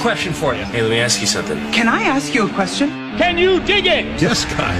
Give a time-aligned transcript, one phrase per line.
[0.00, 0.64] question for you.
[0.64, 1.58] Hey, let me ask you something.
[1.72, 2.88] Can I ask you a question?
[3.18, 4.20] Can you dig it?
[4.20, 4.74] Yes, guy.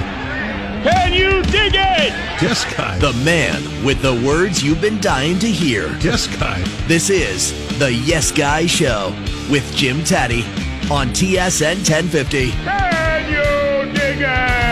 [0.83, 2.13] Can you dig it?
[2.41, 2.99] Yes, guy.
[2.99, 5.95] The man with the words you've been dying to hear.
[5.99, 6.63] Yes, guy.
[6.87, 9.15] This is the Yes Guy Show
[9.51, 10.43] with Jim Tatti
[10.91, 12.51] on TSN 1050.
[12.53, 14.70] Can you dig it?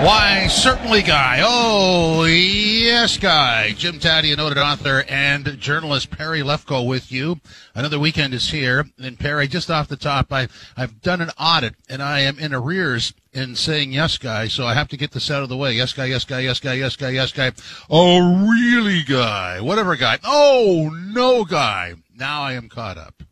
[0.00, 1.40] Why, certainly, Guy.
[1.42, 3.72] Oh, yes, Guy.
[3.72, 7.40] Jim Tatti, a noted author and journalist Perry Lefko with you.
[7.74, 8.86] Another weekend is here.
[8.96, 12.54] And Perry, just off the top, I, I've done an audit and I am in
[12.54, 14.46] arrears in saying yes, Guy.
[14.46, 15.72] So I have to get this out of the way.
[15.72, 17.50] Yes, Guy, yes, Guy, yes, Guy, yes, Guy, yes, Guy.
[17.90, 19.60] Oh, really, Guy?
[19.60, 20.20] Whatever, Guy.
[20.22, 21.94] Oh, no, Guy.
[22.14, 23.24] Now I am caught up.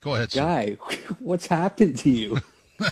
[0.00, 0.40] Go ahead, sir.
[0.40, 0.78] Guy,
[1.18, 2.40] what's happened to you?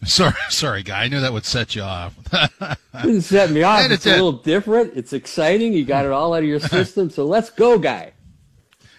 [0.00, 0.36] What's the matter?
[0.36, 1.04] Sorry, sorry, Guy.
[1.04, 2.14] I knew that would set you off.
[3.02, 3.80] Didn't set me off.
[3.80, 4.96] And it It's a little different.
[4.96, 5.72] It's exciting.
[5.72, 7.10] You got it all out of your system.
[7.10, 8.12] So let's go, Guy.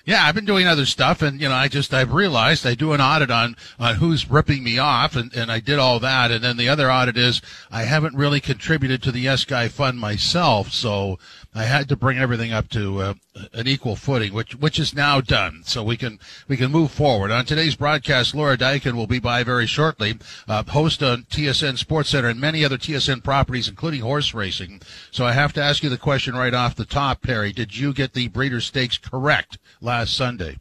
[0.04, 2.94] Yeah, I've been doing other stuff, and you know, I just I've realized I do
[2.94, 6.44] an audit on on who's ripping me off, and and I did all that, and
[6.44, 7.40] then the other audit is
[7.70, 11.20] I haven't really contributed to the Yes Guy Fund myself, so
[11.54, 13.14] I had to bring everything up to uh,
[13.52, 17.30] an equal footing, which which is now done, so we can we can move forward.
[17.30, 22.10] On today's broadcast, Laura Diakun will be by very shortly, uh, host on TSN Sports
[22.10, 24.82] Center and many other TSN properties, including horse racing.
[25.12, 27.52] So I have to ask you the question right off the top, Perry.
[27.52, 30.58] Did you get the Breeders' Stakes correct last Sunday?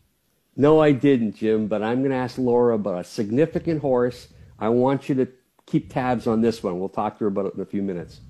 [0.56, 4.28] No, I didn't, Jim, but I'm going to ask Laura about a significant horse.
[4.58, 5.28] I want you to
[5.66, 6.80] keep tabs on this one.
[6.80, 8.20] We'll talk to her about it in a few minutes.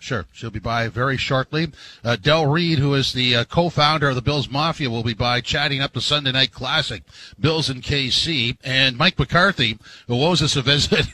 [0.00, 0.26] Sure.
[0.32, 1.72] She'll be by very shortly.
[2.04, 5.40] Uh, Del Reid, who is the uh, co-founder of the Bills Mafia, will be by
[5.40, 7.02] chatting up the Sunday Night Classic,
[7.38, 8.56] Bills and KC.
[8.62, 9.76] And Mike McCarthy,
[10.06, 11.04] who owes us a visit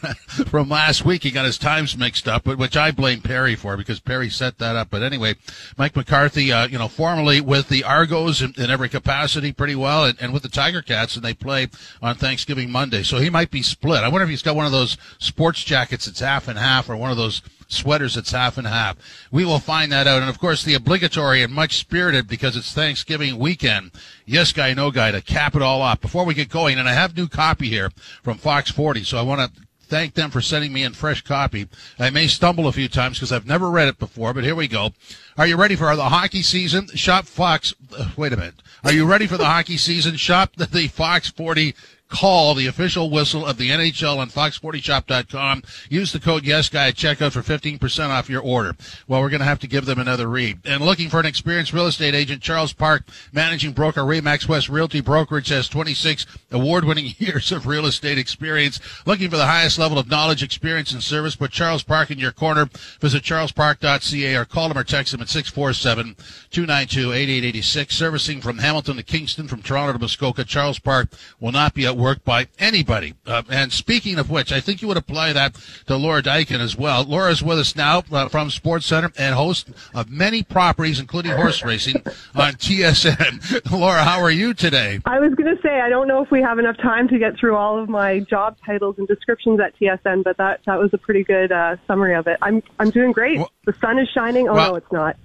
[0.48, 4.00] from last week, he got his times mixed up, which I blame Perry for because
[4.00, 4.90] Perry set that up.
[4.90, 5.36] But anyway,
[5.78, 10.04] Mike McCarthy, uh, you know, formerly with the Argos in, in every capacity pretty well
[10.04, 11.68] and, and with the Tiger Cats, and they play
[12.02, 13.02] on Thanksgiving Monday.
[13.02, 14.04] So he might be split.
[14.04, 16.96] I wonder if he's got one of those sports jackets that's half and half or
[16.96, 18.96] one of those sweaters that's half and half.
[19.30, 20.20] We will find that out.
[20.20, 23.90] And of course, the obligatory and much spirited because it's Thanksgiving weekend.
[24.26, 26.00] Yes, guy, no guy to cap it all off.
[26.00, 27.90] Before we get going, and I have new copy here
[28.22, 31.68] from Fox 40, so I want to thank them for sending me in fresh copy.
[31.98, 34.66] I may stumble a few times because I've never read it before, but here we
[34.66, 34.92] go.
[35.36, 36.88] Are you ready for the hockey season?
[36.88, 37.74] Shop Fox.
[37.96, 38.54] uh, wait a minute.
[38.82, 40.16] Are you ready for the hockey season?
[40.16, 41.74] Shop the, the Fox 40
[42.14, 45.64] call the official whistle of the NHL on fox40shop.com.
[45.88, 48.76] Use the code YesGuy at checkout for 15% off your order.
[49.08, 50.60] Well, we're going to have to give them another read.
[50.64, 53.02] And looking for an experienced real estate agent, Charles Park,
[53.32, 58.78] managing broker, Remax West Realty Brokerage has 26 award-winning years of real estate experience.
[59.06, 62.30] Looking for the highest level of knowledge, experience, and service, put Charles Park in your
[62.30, 62.66] corner.
[63.00, 67.90] Visit charlespark.ca or call him or text him at 647-292-8886.
[67.90, 71.08] Servicing from Hamilton to Kingston, from Toronto to Muskoka, Charles Park
[71.40, 73.14] will not be at work by anybody.
[73.26, 75.54] Uh, and speaking of which, I think you would apply that
[75.86, 77.04] to Laura Diakun as well.
[77.04, 81.64] Laura's with us now uh, from Sports Center and host of many properties, including horse
[81.64, 81.96] racing,
[82.34, 83.70] on TSN.
[83.72, 85.00] Laura, how are you today?
[85.06, 87.38] I was going to say I don't know if we have enough time to get
[87.38, 90.98] through all of my job titles and descriptions at TSN, but that that was a
[90.98, 92.38] pretty good uh, summary of it.
[92.42, 93.38] I'm I'm doing great.
[93.38, 94.46] Well- the sun is shining.
[94.48, 95.16] Oh Well- no, it's not.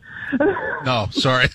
[0.86, 1.48] No, sorry.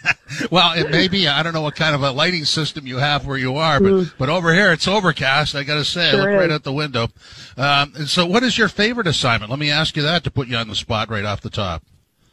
[0.50, 1.28] well, it may be.
[1.28, 4.12] I don't know what kind of a lighting system you have where you are, but
[4.18, 5.54] but over here it's overcast.
[5.54, 7.04] I got to say, I Sure look right out the window.
[7.56, 9.50] Um, and so, what is your favorite assignment?
[9.50, 11.84] Let me ask you that to put you on the spot right off the top.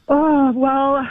[0.08, 1.08] Oh well,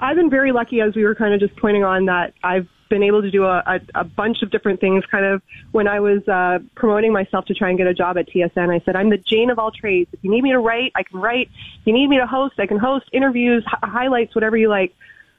[0.00, 3.02] I've been very lucky as we were kind of just pointing on that I've been
[3.02, 5.04] able to do a, a, a bunch of different things.
[5.10, 5.40] Kind of
[5.72, 8.84] when I was uh, promoting myself to try and get a job at TSN, I
[8.84, 10.10] said I'm the Jane of all trades.
[10.12, 11.48] If you need me to write, I can write.
[11.80, 14.92] If you need me to host, I can host interviews, hi- highlights, whatever you like.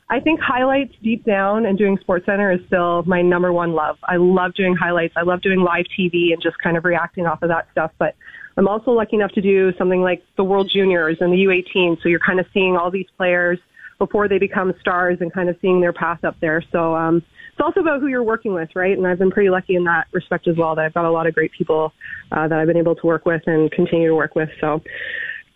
[0.10, 3.98] I think highlights deep down and doing Sports Center is still my number one love.
[4.04, 5.14] I love doing highlights.
[5.16, 7.92] I love doing live TV and just kind of reacting off of that stuff.
[7.98, 8.16] But
[8.58, 12.02] I'm also lucky enough to do something like the World Juniors and the U18.
[12.02, 13.60] So you're kind of seeing all these players
[14.00, 16.64] before they become stars and kind of seeing their path up there.
[16.72, 18.98] So um, it's also about who you're working with, right?
[18.98, 20.76] And I've been pretty lucky in that respect as well.
[20.76, 21.94] That I've got a lot of great people
[22.32, 24.50] uh, that I've been able to work with and continue to work with.
[24.60, 24.82] So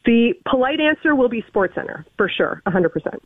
[0.06, 3.20] the polite answer will be Sports Center for sure, 100%.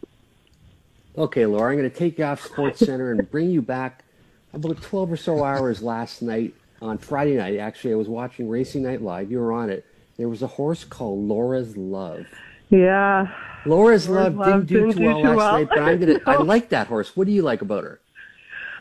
[1.18, 4.06] Okay, Laura, I'm going to take you off Sports Center and bring you back
[4.54, 7.58] about 12 or so hours last night on Friday night.
[7.58, 9.32] Actually, I was watching Racing Night Live.
[9.32, 9.86] You were on it.
[10.18, 12.26] There was a horse called Laura's Love.
[12.70, 13.28] Yeah.
[13.66, 15.54] Laura's, Laura's Love, Love didn't do didn't too do well too last well.
[15.54, 16.20] night, but I'm gonna.
[16.26, 17.16] I like that horse.
[17.18, 18.00] What do you like about her?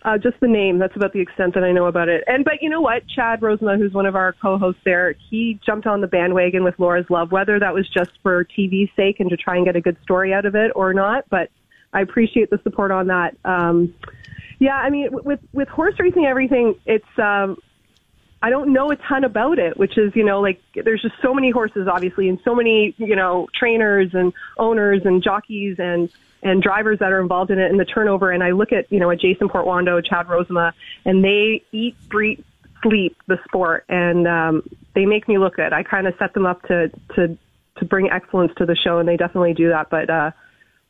[0.09, 0.79] Uh, just the name.
[0.79, 2.25] That's about the extent that I know about it.
[2.27, 3.07] And but you know what?
[3.15, 7.05] Chad Rosema, who's one of our co-hosts there, he jumped on the bandwagon with Laura's
[7.11, 9.99] Love, whether that was just for TV's sake and to try and get a good
[10.03, 11.27] story out of it or not.
[11.29, 11.51] But
[11.93, 13.37] I appreciate the support on that.
[13.45, 13.95] Um,
[14.59, 17.19] yeah, I mean, with with horse racing, everything it's.
[17.19, 17.59] Um,
[18.41, 21.35] I don't know a ton about it, which is, you know, like there's just so
[21.35, 26.09] many horses, obviously, and so many, you know, trainers and owners and jockeys and
[26.43, 28.31] and drivers that are involved in it and the turnover.
[28.31, 30.73] And I look at, you know, a Jason Portuondo, Chad Rosema,
[31.05, 32.41] and they eat, breathe,
[32.83, 34.63] sleep the sport, and um,
[34.95, 35.73] they make me look good.
[35.73, 37.37] I kind of set them up to to
[37.77, 39.89] to bring excellence to the show, and they definitely do that.
[39.91, 40.31] But uh,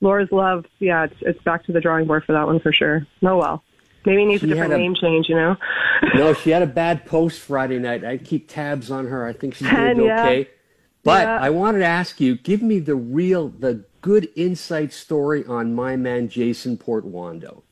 [0.00, 3.06] Laura's love, yeah, it's, it's back to the drawing board for that one for sure.
[3.22, 3.62] Oh well.
[4.06, 5.56] Maybe needs She a different a- name change, you know?
[6.14, 8.04] No, she had a bad post Friday night.
[8.04, 9.26] I keep tabs on her.
[9.26, 10.22] I think she's doing yeah.
[10.22, 10.48] okay.
[11.02, 11.38] But Yeah.
[11.40, 15.96] I wanted to ask you, give me the real, the good insight story on my
[15.96, 17.62] man Jason Portuondo.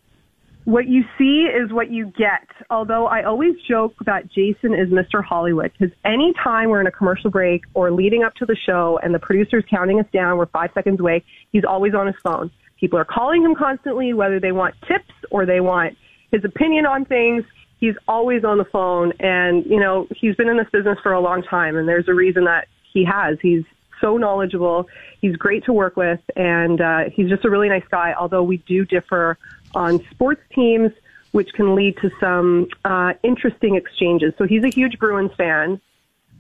[0.64, 2.48] What you see is what you get.
[2.70, 5.22] Although I always joke that Jason is Mr.
[5.22, 8.98] Hollywood because any time we're in a commercial break or leading up to the show
[9.00, 12.50] and the producer's counting us down, we're five seconds away, he's always on his phone.
[12.80, 15.96] People are calling him constantly, whether they want tips or they want
[16.32, 17.44] his opinion on things.
[17.78, 21.20] He's always on the phone and, you know, he's been in this business for a
[21.20, 23.38] long time and there's a reason that he has.
[23.40, 23.62] He's
[24.00, 24.88] so knowledgeable.
[25.20, 28.14] He's great to work with, and uh, he's just a really nice guy.
[28.18, 29.38] Although we do differ
[29.74, 30.90] on sports teams,
[31.32, 34.32] which can lead to some uh, interesting exchanges.
[34.38, 35.80] So he's a huge Bruins fan.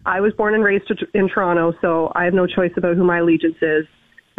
[0.06, 3.18] I was born and raised in Toronto, so I have no choice about who my
[3.18, 3.86] allegiance is.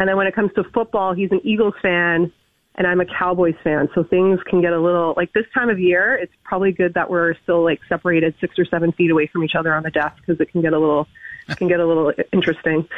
[0.00, 2.32] And then when it comes to football, he's an Eagles fan,
[2.76, 3.88] and I'm a Cowboys fan.
[3.94, 6.14] So things can get a little like this time of year.
[6.14, 9.54] It's probably good that we're still like separated six or seven feet away from each
[9.54, 11.06] other on the desk because it can get a little
[11.56, 12.88] can get a little interesting.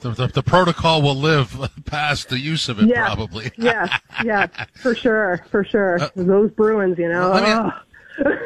[0.00, 3.06] The, the, the protocol will live past the use of it, Yeah.
[3.06, 3.52] probably.
[3.56, 5.98] yeah, yeah, for sure, for sure.
[6.16, 7.30] Those Bruins, you know.
[7.30, 8.26] let me-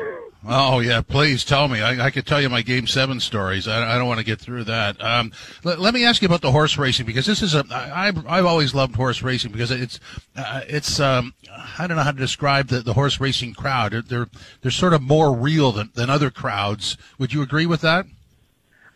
[0.49, 1.81] Oh yeah, please tell me.
[1.83, 3.67] I, I could tell you my Game Seven stories.
[3.67, 5.03] I, I don't want to get through that.
[5.03, 5.33] Um,
[5.65, 7.65] let, let me ask you about the horse racing because this is a.
[7.69, 9.99] I, I've I've always loved horse racing because it's
[10.37, 11.35] uh, it's um,
[11.81, 13.91] I don't know how to describe the, the horse racing crowd.
[13.91, 14.29] They're, they're
[14.63, 16.97] they're sort of more real than, than other crowds.
[17.19, 18.07] Would you agree with that?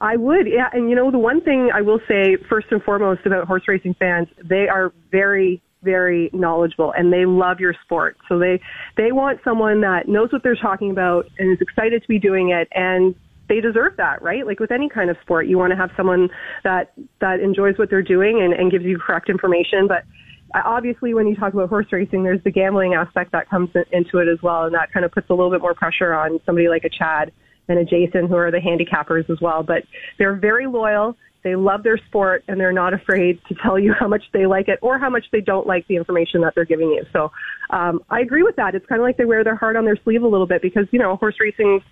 [0.01, 0.69] I would, yeah.
[0.73, 3.95] And you know, the one thing I will say first and foremost about horse racing
[3.99, 8.17] fans, they are very, very knowledgeable and they love your sport.
[8.29, 8.61] So they
[8.97, 12.51] they want someone that knows what they're talking about and is excited to be doing
[12.51, 13.15] it and
[13.51, 14.47] they deserve that, right?
[14.47, 16.31] Like with any kind of sport, you want to have someone
[16.65, 19.87] that that enjoys what they're doing and, and gives you correct information.
[19.87, 20.05] But
[20.55, 24.29] obviously, when you talk about horse racing, there's the gambling aspect that comes into it
[24.29, 26.85] as well, and that kind of puts a little bit more pressure on somebody like
[26.85, 27.33] a Chad
[27.79, 29.63] and Jason, who are the handicappers as well.
[29.63, 29.85] But
[30.19, 31.17] they're very loyal.
[31.43, 34.69] They love their sport, and they're not afraid to tell you how much they like
[34.69, 37.05] it or how much they don't like the information that they're giving you.
[37.13, 37.33] So
[37.71, 38.75] um, I agree with that.
[38.75, 40.87] It's kind of like they wear their heart on their sleeve a little bit because
[40.91, 41.83] you know horse racing's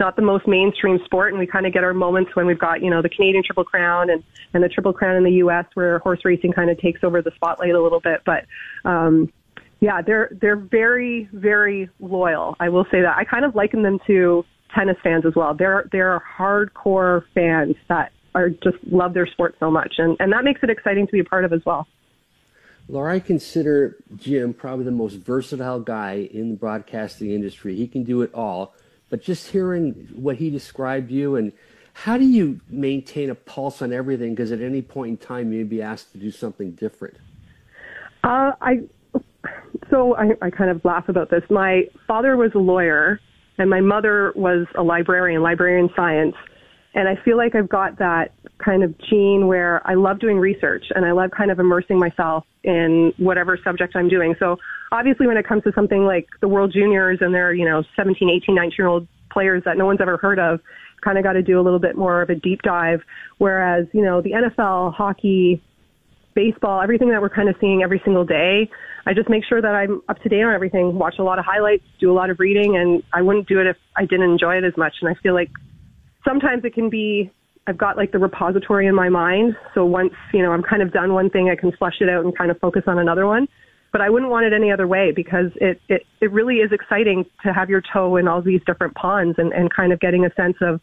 [0.00, 2.82] not the most mainstream sport, and we kind of get our moments when we've got
[2.82, 4.22] you know the Canadian Triple Crown and
[4.54, 5.64] and the Triple Crown in the U.S.
[5.74, 8.22] where horse racing kind of takes over the spotlight a little bit.
[8.24, 8.44] But
[8.84, 9.32] um,
[9.80, 12.56] yeah, they're they're very very loyal.
[12.60, 13.16] I will say that.
[13.16, 14.44] I kind of liken them to
[14.74, 15.54] tennis fans as well.
[15.54, 20.44] They're they're hardcore fans that are just love their sport so much, and and that
[20.44, 21.86] makes it exciting to be a part of as well.
[22.90, 27.76] Laura, I consider Jim probably the most versatile guy in the broadcasting industry.
[27.76, 28.74] He can do it all.
[29.10, 31.52] But just hearing what he described you and
[31.92, 34.34] how do you maintain a pulse on everything?
[34.34, 37.16] Because at any point in time, you may be asked to do something different.
[38.22, 38.82] Uh, I
[39.90, 41.42] so I, I kind of laugh about this.
[41.50, 43.20] My father was a lawyer,
[43.58, 46.34] and my mother was a librarian, librarian science.
[46.94, 48.32] And I feel like I've got that
[48.64, 52.44] kind of gene where I love doing research and I love kind of immersing myself
[52.64, 54.34] in whatever subject I'm doing.
[54.38, 54.56] So
[54.90, 58.28] obviously when it comes to something like the World Juniors and they're, you know, 17,
[58.28, 60.60] 18, 19 year old players that no one's ever heard of,
[61.04, 63.00] kind of got to do a little bit more of a deep dive.
[63.38, 65.62] Whereas, you know, the NFL, hockey,
[66.34, 68.70] baseball, everything that we're kind of seeing every single day.
[69.06, 71.44] I just make sure that I'm up to date on everything, watch a lot of
[71.44, 74.56] highlights, do a lot of reading, and I wouldn't do it if I didn't enjoy
[74.56, 74.94] it as much.
[75.00, 75.50] And I feel like
[76.26, 77.30] sometimes it can be,
[77.66, 79.56] I've got like the repository in my mind.
[79.74, 82.24] So once, you know, I'm kind of done one thing, I can flush it out
[82.24, 83.48] and kind of focus on another one.
[83.90, 87.24] But I wouldn't want it any other way because it, it, it really is exciting
[87.44, 90.34] to have your toe in all these different ponds and, and kind of getting a
[90.34, 90.80] sense of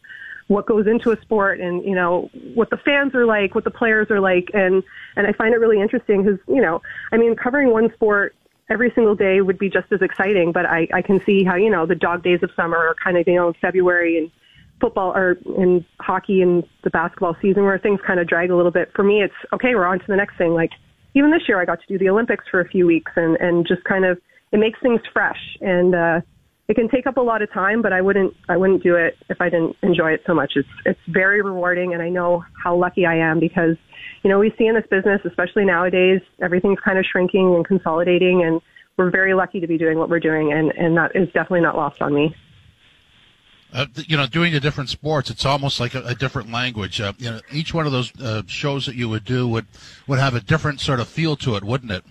[0.47, 3.71] what goes into a sport and you know what the fans are like, what the
[3.71, 4.83] players are like, and
[5.15, 8.35] and I find it really interesting because you know I mean covering one sport
[8.69, 11.69] every single day would be just as exciting, but I I can see how you
[11.69, 14.31] know the dog days of summer are kind of you know February and
[14.79, 18.71] football or in hockey and the basketball season where things kind of drag a little
[18.71, 18.91] bit.
[18.93, 19.73] For me, it's okay.
[19.73, 20.53] We're on to the next thing.
[20.53, 20.71] Like
[21.15, 23.67] even this year, I got to do the Olympics for a few weeks and and
[23.67, 24.19] just kind of
[24.51, 25.95] it makes things fresh and.
[25.95, 26.21] uh
[26.67, 29.17] it can take up a lot of time, but I wouldn't I wouldn't do it
[29.29, 30.53] if I didn't enjoy it so much.
[30.55, 33.77] It's it's very rewarding, and I know how lucky I am because
[34.25, 38.43] you know, we see in this business, especially nowadays, everything's kind of shrinking and consolidating,
[38.43, 38.59] and
[38.97, 41.75] we're very lucky to be doing what we're doing, and, and that is definitely not
[41.75, 42.35] lost on me.
[43.71, 46.99] Uh, you know, doing the different sports, it's almost like a, a different language.
[46.99, 49.67] Uh, you know, each one of those uh, shows that you would do would
[50.07, 52.03] would have a different sort of feel to it, wouldn't it?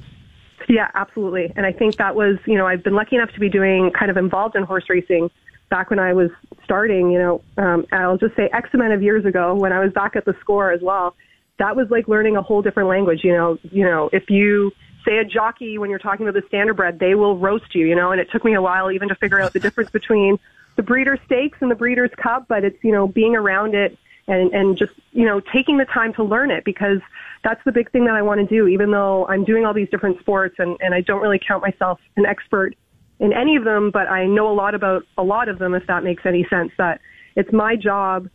[0.68, 1.52] Yeah, absolutely.
[1.56, 4.11] And I think that was, you know, I've been lucky enough to be doing kind
[4.11, 5.30] of involved in horse racing
[5.71, 6.30] back when I was
[6.64, 7.11] starting.
[7.11, 10.16] You know, um, I'll just say X amount of years ago when I was back
[10.16, 11.14] at the score as well.
[11.59, 13.21] That was like learning a whole different language.
[13.23, 14.73] You know, you know, if you
[15.04, 17.87] say a jockey when you're talking about the standardbred, they will roast you.
[17.87, 20.38] You know, and it took me a while even to figure out the difference between
[20.76, 24.52] the breeder stakes and the breeder's cup, but it's, you know, being around it and,
[24.52, 26.99] and just, you know, taking the time to learn it because
[27.43, 29.88] that's the big thing that I want to do, even though I'm doing all these
[29.90, 32.75] different sports and, and I don't really count myself an expert
[33.21, 35.87] in any of them, but I know a lot about a lot of them, if
[35.87, 37.00] that makes any sense, that
[37.37, 38.28] it's my job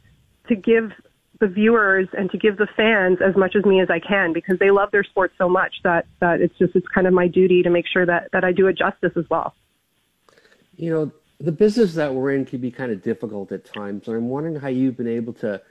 [0.47, 0.91] to give
[1.39, 4.59] the viewers and to give the fans as much as me as I can because
[4.59, 7.63] they love their sport so much that, that it's just, it's kind of my duty
[7.63, 9.53] to make sure that, that I do it justice as well.
[10.75, 14.17] You know, the business that we're in can be kind of difficult at times, and
[14.17, 15.61] I'm wondering how you've been able to,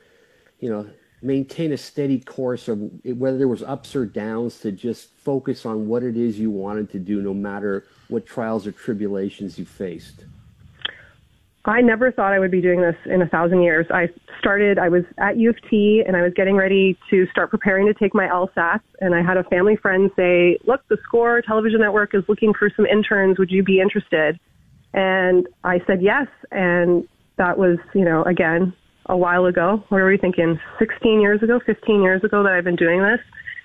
[0.60, 0.88] you know,
[1.22, 5.88] maintain a steady course of whether there was ups or downs to just focus on
[5.88, 10.24] what it is you wanted to do, no matter what trials or tribulations you faced.
[11.64, 13.86] I never thought I would be doing this in a thousand years.
[13.90, 17.50] I started, I was at U of T and I was getting ready to start
[17.50, 18.80] preparing to take my LSAT.
[19.00, 22.70] And I had a family friend say, Look, the SCORE television network is looking for
[22.74, 23.38] some interns.
[23.38, 24.40] Would you be interested?
[24.94, 26.28] And I said yes.
[26.50, 28.72] And that was, you know, again,
[29.08, 29.82] a while ago.
[29.88, 30.58] What are we thinking?
[30.78, 33.20] 16 years ago, 15 years ago that I've been doing this.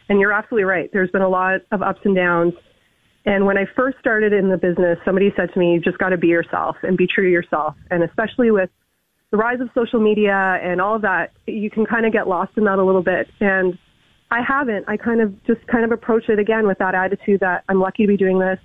[0.10, 0.90] And you're absolutely right.
[0.92, 2.54] There's been a lot of ups and downs.
[3.26, 6.10] And when I first started in the business, somebody said to me, you've just got
[6.10, 7.76] to be yourself and be true to yourself.
[7.90, 8.70] And especially with
[9.32, 12.52] the rise of social media and all of that, you can kind of get lost
[12.58, 13.28] in that a little bit.
[13.40, 13.78] And
[14.30, 14.86] I haven't.
[14.90, 18.04] I kind of just kind of approach it again with that attitude that I'm lucky
[18.04, 18.60] to be doing this.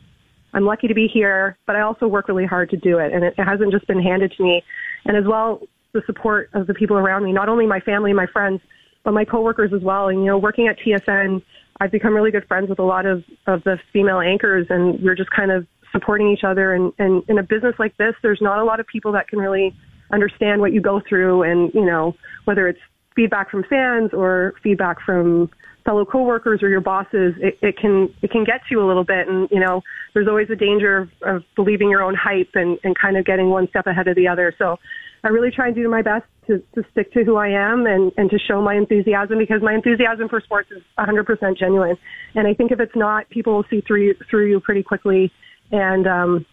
[0.52, 3.12] I'm lucky to be here, but I also work really hard to do it.
[3.12, 4.62] And it hasn't just been handed to me.
[5.04, 5.60] And as well,
[5.92, 8.60] the support of the people around me, not only my family, my friends,
[9.04, 10.08] but my coworkers as well.
[10.08, 11.42] And, you know, working at TSN,
[11.80, 15.14] I've become really good friends with a lot of, of the female anchors and we're
[15.14, 16.74] just kind of supporting each other.
[16.74, 19.38] And, and in a business like this, there's not a lot of people that can
[19.38, 19.74] really
[20.12, 22.14] understand what you go through and, you know,
[22.44, 22.80] whether it's
[23.14, 25.50] feedback from fans or feedback from
[25.84, 29.04] fellow coworkers or your bosses, it, it can it can get to you a little
[29.04, 32.78] bit, and you know there's always a danger of, of believing your own hype and,
[32.84, 34.54] and kind of getting one step ahead of the other.
[34.58, 34.78] So
[35.24, 38.12] I really try and do my best to, to stick to who I am and,
[38.16, 41.96] and to show my enthusiasm because my enthusiasm for sports is 100% genuine.
[42.34, 45.32] And I think if it's not, people will see through through you pretty quickly.
[45.70, 46.46] And um,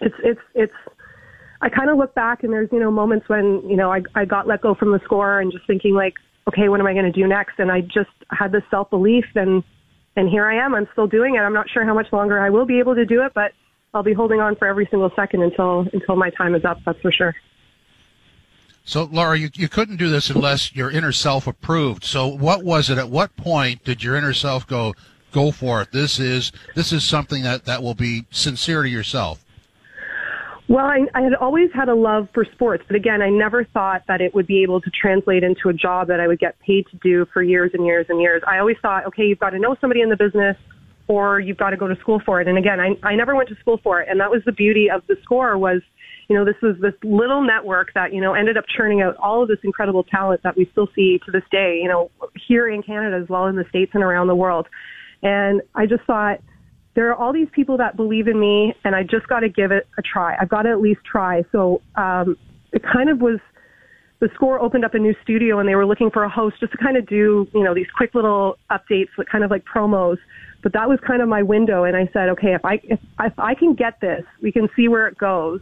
[0.00, 0.72] it's it's it's.
[1.60, 4.24] I kind of look back and there's you know moments when you know I I
[4.24, 6.14] got let go from the score and just thinking like
[6.48, 7.58] okay, what am I going to do next?
[7.58, 9.62] And I just had this self belief and,
[10.16, 10.74] and here I am.
[10.74, 11.38] I'm still doing it.
[11.38, 13.52] I'm not sure how much longer I will be able to do it, but
[13.94, 16.78] I'll be holding on for every single second until, until my time is up.
[16.84, 17.34] That's for sure.
[18.84, 22.04] So, Laura, you, you couldn't do this unless your inner self approved.
[22.04, 22.98] So, what was it?
[22.98, 24.94] At what point did your inner self go,
[25.30, 25.92] go for it?
[25.92, 29.44] This is this is something that, that will be sincere to yourself.
[30.68, 34.04] Well, I, I had always had a love for sports, but again, I never thought
[34.08, 36.86] that it would be able to translate into a job that I would get paid
[36.88, 38.42] to do for years and years and years.
[38.46, 40.56] I always thought, okay, you've got to know somebody in the business
[41.08, 42.48] or you've got to go to school for it.
[42.48, 44.08] And again, I, I never went to school for it.
[44.08, 45.82] And that was the beauty of the score was,
[46.32, 49.42] you know, this was this little network that, you know, ended up churning out all
[49.42, 52.10] of this incredible talent that we still see to this day, you know,
[52.48, 54.66] here in Canada as well in the States and around the world.
[55.22, 56.40] And I just thought,
[56.94, 59.72] there are all these people that believe in me and I just got to give
[59.72, 60.34] it a try.
[60.40, 61.44] I've got to at least try.
[61.52, 62.38] So, um,
[62.72, 63.38] it kind of was,
[64.20, 66.72] the score opened up a new studio and they were looking for a host just
[66.72, 70.16] to kind of do, you know, these quick little updates, like kind of like promos.
[70.62, 71.84] But that was kind of my window.
[71.84, 74.88] And I said, okay, if I, if, if I can get this, we can see
[74.88, 75.60] where it goes.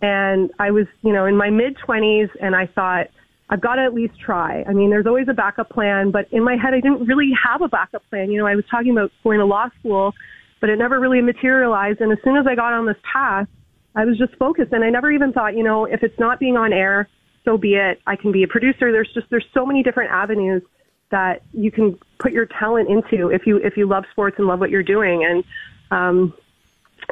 [0.00, 3.06] And I was, you know, in my mid twenties and I thought,
[3.50, 4.62] I've got to at least try.
[4.68, 7.62] I mean, there's always a backup plan, but in my head, I didn't really have
[7.62, 8.30] a backup plan.
[8.30, 10.12] You know, I was talking about going to law school
[10.60, 12.00] but it never really materialized.
[12.00, 13.46] And as soon as I got on this path,
[13.94, 16.56] I was just focused and I never even thought, you know, if it's not being
[16.56, 17.08] on air,
[17.44, 18.00] so be it.
[18.06, 18.92] I can be a producer.
[18.92, 20.62] There's just, there's so many different avenues
[21.10, 24.60] that you can put your talent into if you, if you love sports and love
[24.60, 25.24] what you're doing.
[25.24, 25.44] And,
[25.90, 26.34] um,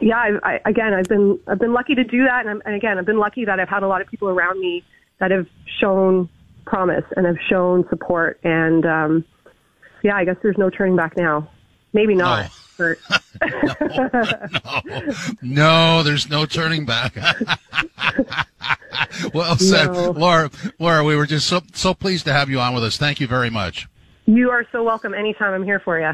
[0.00, 2.40] yeah, I, I, again, I've been, I've been lucky to do that.
[2.40, 4.60] And, I'm, and again, I've been lucky that I've had a lot of people around
[4.60, 4.84] me
[5.18, 5.46] that have
[5.80, 6.28] shown
[6.64, 8.40] promise and have shown support.
[8.42, 9.24] And, um,
[10.02, 11.48] yeah, I guess there's no turning back now.
[11.92, 12.50] Maybe not.
[12.50, 12.78] Oh no,
[14.84, 15.02] no,
[15.42, 17.16] no, there's no turning back.
[19.32, 20.10] well said, no.
[20.10, 20.50] Laura.
[20.78, 22.98] Laura, we were just so so pleased to have you on with us.
[22.98, 23.88] Thank you very much.
[24.26, 25.14] You are so welcome.
[25.14, 26.12] Anytime I'm here for you.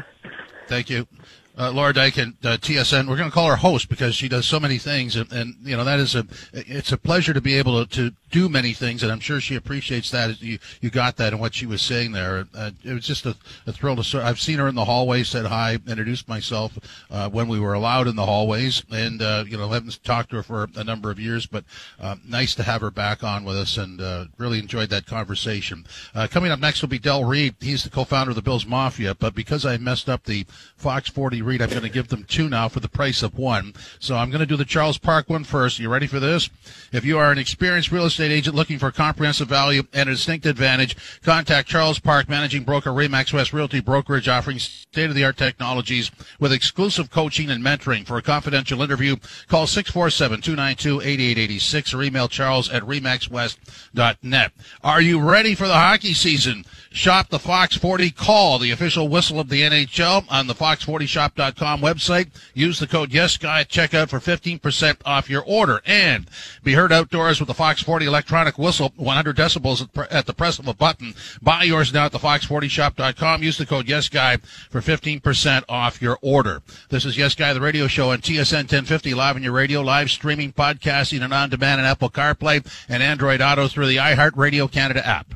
[0.67, 1.05] Thank you.
[1.55, 3.07] Uh, Laura Diakun, uh, TSN.
[3.07, 5.77] We're going to call her host because she does so many things, and, and, you
[5.77, 6.25] know that is a.
[6.51, 9.55] It's a pleasure to be able to, to do many things, and I'm sure she
[9.55, 10.41] appreciates that.
[10.41, 12.45] You you got that and what she was saying there.
[12.53, 13.35] Uh, it was just a,
[13.67, 14.21] a thrill to.
[14.23, 16.77] I've seen her in the hallway, said hi, introduced myself
[17.11, 20.37] uh, when we were allowed in the hallways, and uh, you know haven't talked to
[20.37, 21.63] her for a number of years, but
[22.01, 25.85] uh, nice to have her back on with us, and uh, really enjoyed that conversation.
[26.15, 27.55] Uh, coming up next will be Del Reid.
[27.61, 31.43] He's the co-founder of the Bills Mafia, but because I messed up the Fox 40
[31.43, 33.75] read, I'm going to give them two now for the price of one.
[33.99, 35.79] So I'm going to do the Charles Park one first.
[35.79, 36.49] Are You ready for this?
[36.91, 40.45] If you are an experienced real estate agent looking for comprehensive value and a distinct
[40.45, 47.09] advantage, contact Charles Park, managing broker Remax West Realty Brokerage, offering state-of-the-art technologies with exclusive
[47.09, 48.05] coaching and mentoring.
[48.05, 49.15] For a confidential interview,
[49.47, 54.51] call 647-292-8886 or email charles at remaxwest.net.
[54.83, 56.65] Are you ready for the hockey season?
[56.95, 62.29] Shop the Fox 40 call, the official whistle of the NHL on the fox40shop.com website.
[62.53, 66.29] Use the code YesGuy at checkout for 15% off your order and
[66.63, 70.67] be heard outdoors with the Fox 40 electronic whistle, 100 decibels at the press of
[70.67, 71.15] a button.
[71.41, 73.41] Buy yours now at the fox40shop.com.
[73.41, 76.61] Use the code YesGuy for 15% off your order.
[76.89, 80.11] This is Yes Guy, the radio show on TSN 1050 live on your radio, live
[80.11, 85.03] streaming, podcasting, and on demand on Apple CarPlay and Android Auto through the iHeartRadio Canada
[85.05, 85.33] app.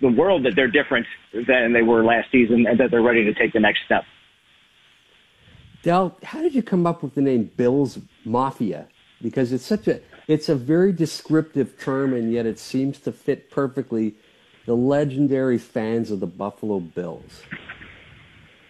[0.00, 3.34] the world that they're different than they were last season and that they're ready to
[3.34, 4.04] take the next step.
[5.82, 8.88] Del, how did you come up with the name Bills Mafia?
[9.22, 13.50] Because it's such a it's a very descriptive term and yet it seems to fit
[13.50, 14.14] perfectly
[14.66, 17.42] the legendary fans of the Buffalo Bills.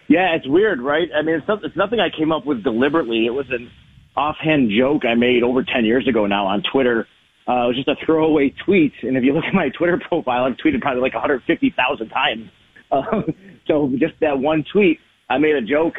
[0.08, 1.08] Yeah, it's weird, right?
[1.16, 3.26] I mean, it's, not, it's nothing I came up with deliberately.
[3.26, 3.70] It was an
[4.16, 7.06] offhand joke I made over 10 years ago now on Twitter.
[7.48, 8.92] Uh, it was just a throwaway tweet.
[9.02, 12.50] And if you look at my Twitter profile, I've tweeted probably like 150,000 times.
[12.90, 13.22] Uh,
[13.66, 14.98] so just that one tweet,
[15.30, 15.94] I made a joke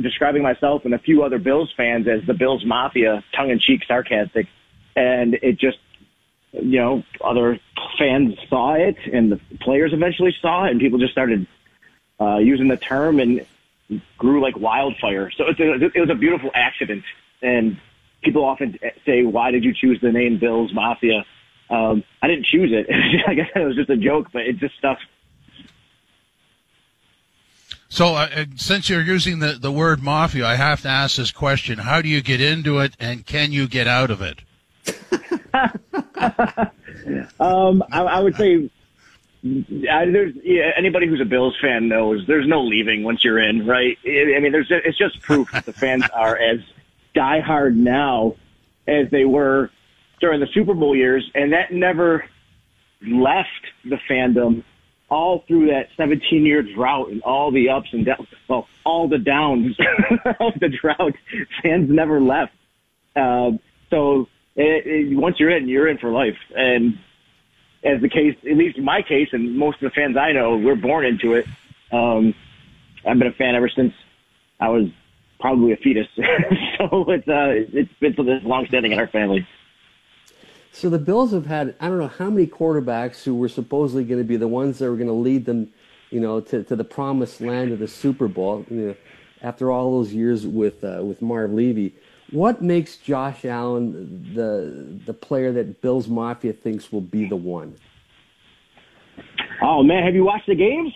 [0.00, 3.82] describing myself and a few other Bills fans as the Bills Mafia, tongue in cheek,
[3.86, 4.46] sarcastic,
[4.94, 5.78] and it just,
[6.52, 7.58] you know, other
[7.98, 11.46] fans saw it, and the players eventually saw it, and people just started
[12.20, 13.46] uh, using the term and
[14.18, 15.30] grew like wildfire.
[15.30, 17.04] So it's a, it was a beautiful accident,
[17.42, 17.78] and
[18.22, 21.24] people often say, "Why did you choose the name Bills Mafia?"
[21.68, 22.86] Um, I didn't choose it.
[23.26, 24.98] I guess it was just a joke, but it just stuck
[27.88, 31.78] so, uh, since you're using the, the word mafia, I have to ask this question.
[31.78, 34.40] How do you get into it and can you get out of it?
[37.40, 38.70] um, I, I, would say
[39.44, 43.66] I, there's yeah, anybody who's a Bills fan knows there's no leaving once you're in,
[43.66, 43.96] right?
[44.04, 46.60] I mean, there's it's just proof that the fans are as
[47.14, 48.34] diehard now
[48.88, 49.70] as they were
[50.20, 52.24] during the Super Bowl years, and that never
[53.02, 53.48] left
[53.84, 54.64] the fandom
[55.08, 59.18] all through that 17 year drought and all the ups and downs, well, all the
[59.18, 59.76] downs
[60.40, 61.14] of the drought,
[61.62, 62.52] fans never left.
[63.14, 63.52] Uh,
[63.90, 66.36] so it, it, once you're in, you're in for life.
[66.56, 66.98] And
[67.84, 70.56] as the case, at least in my case, and most of the fans I know,
[70.56, 71.46] we're born into it.
[71.92, 72.34] Um,
[73.06, 73.92] I've been a fan ever since
[74.58, 74.88] I was
[75.38, 76.08] probably a fetus.
[76.78, 79.46] so it's uh, it's been so this long standing in our family.
[80.76, 84.20] So the Bills have had I don't know how many quarterbacks who were supposedly going
[84.20, 85.72] to be the ones that were going to lead them,
[86.10, 88.66] you know, to, to the promised land of the Super Bowl.
[88.68, 88.96] You know,
[89.40, 91.94] after all those years with uh, with Marv Levy,
[92.30, 97.74] what makes Josh Allen the the player that Bills Mafia thinks will be the one?
[99.62, 100.92] Oh man, have you watched the games?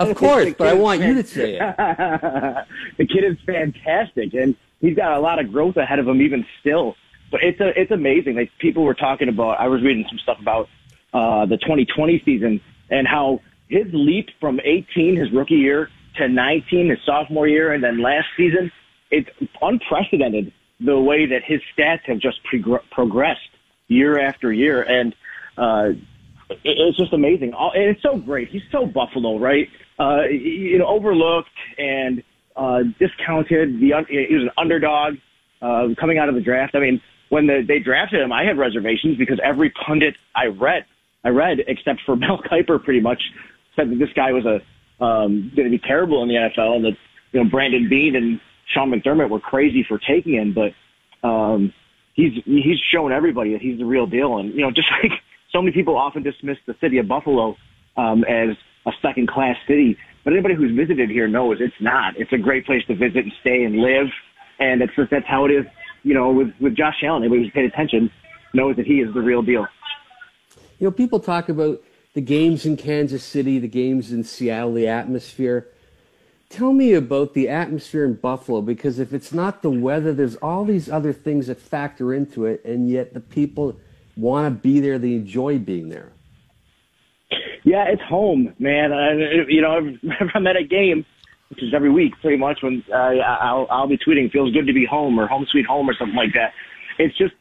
[0.00, 1.60] Of course, but I want you to say it.
[2.98, 6.44] the kid is fantastic, and he's got a lot of growth ahead of him even
[6.58, 6.96] still.
[7.30, 8.36] But it's a, it's amazing.
[8.36, 10.68] Like people were talking about, I was reading some stuff about
[11.12, 16.90] uh, the 2020 season and how his leap from 18, his rookie year, to 19,
[16.90, 18.70] his sophomore year, and then last season,
[19.10, 19.28] it's
[19.62, 23.40] unprecedented the way that his stats have just prog- progressed
[23.88, 24.82] year after year.
[24.82, 25.14] And
[25.56, 25.90] uh,
[26.64, 27.52] it's just amazing.
[27.56, 28.48] And it's so great.
[28.48, 29.68] He's so Buffalo, right?
[29.98, 32.22] Uh, you know, overlooked and
[32.56, 33.80] uh, discounted.
[33.80, 35.14] The he was an underdog
[35.62, 36.74] uh, coming out of the draft.
[36.74, 40.84] I mean, when the, they drafted him, I had reservations because every pundit I read,
[41.24, 43.22] I read except for Mel Kiper, pretty much
[43.74, 44.60] said that this guy was a
[45.02, 46.96] um, going to be terrible in the NFL, and that
[47.32, 51.72] you know Brandon Beane and Sean McDermott were crazy for taking him, but um,
[52.14, 55.12] he's he's shown everybody that he's the real deal, and you know just like
[55.52, 57.56] so many people often dismiss the city of Buffalo
[57.96, 62.14] um, as a second class city, but anybody who's visited here knows it's not.
[62.16, 64.06] It's a great place to visit and stay and live,
[64.58, 65.64] and it's just that's how it is.
[66.02, 68.10] You know, with with Josh Allen, anybody who's paid attention
[68.54, 69.66] knows that he is the real deal.
[70.78, 71.82] You know, people talk about
[72.14, 75.68] the games in Kansas City, the games in Seattle, the atmosphere.
[76.48, 80.64] Tell me about the atmosphere in Buffalo because if it's not the weather, there's all
[80.64, 83.78] these other things that factor into it, and yet the people
[84.16, 86.10] want to be there, they enjoy being there.
[87.62, 88.92] Yeah, it's home, man.
[88.92, 89.12] I,
[89.48, 91.04] you know, whenever I'm at a game,
[91.50, 94.72] which is every week, pretty much, when uh, I'll I'll be tweeting "feels good to
[94.72, 96.52] be home" or "home sweet home" or something like that.
[96.98, 97.34] It's just,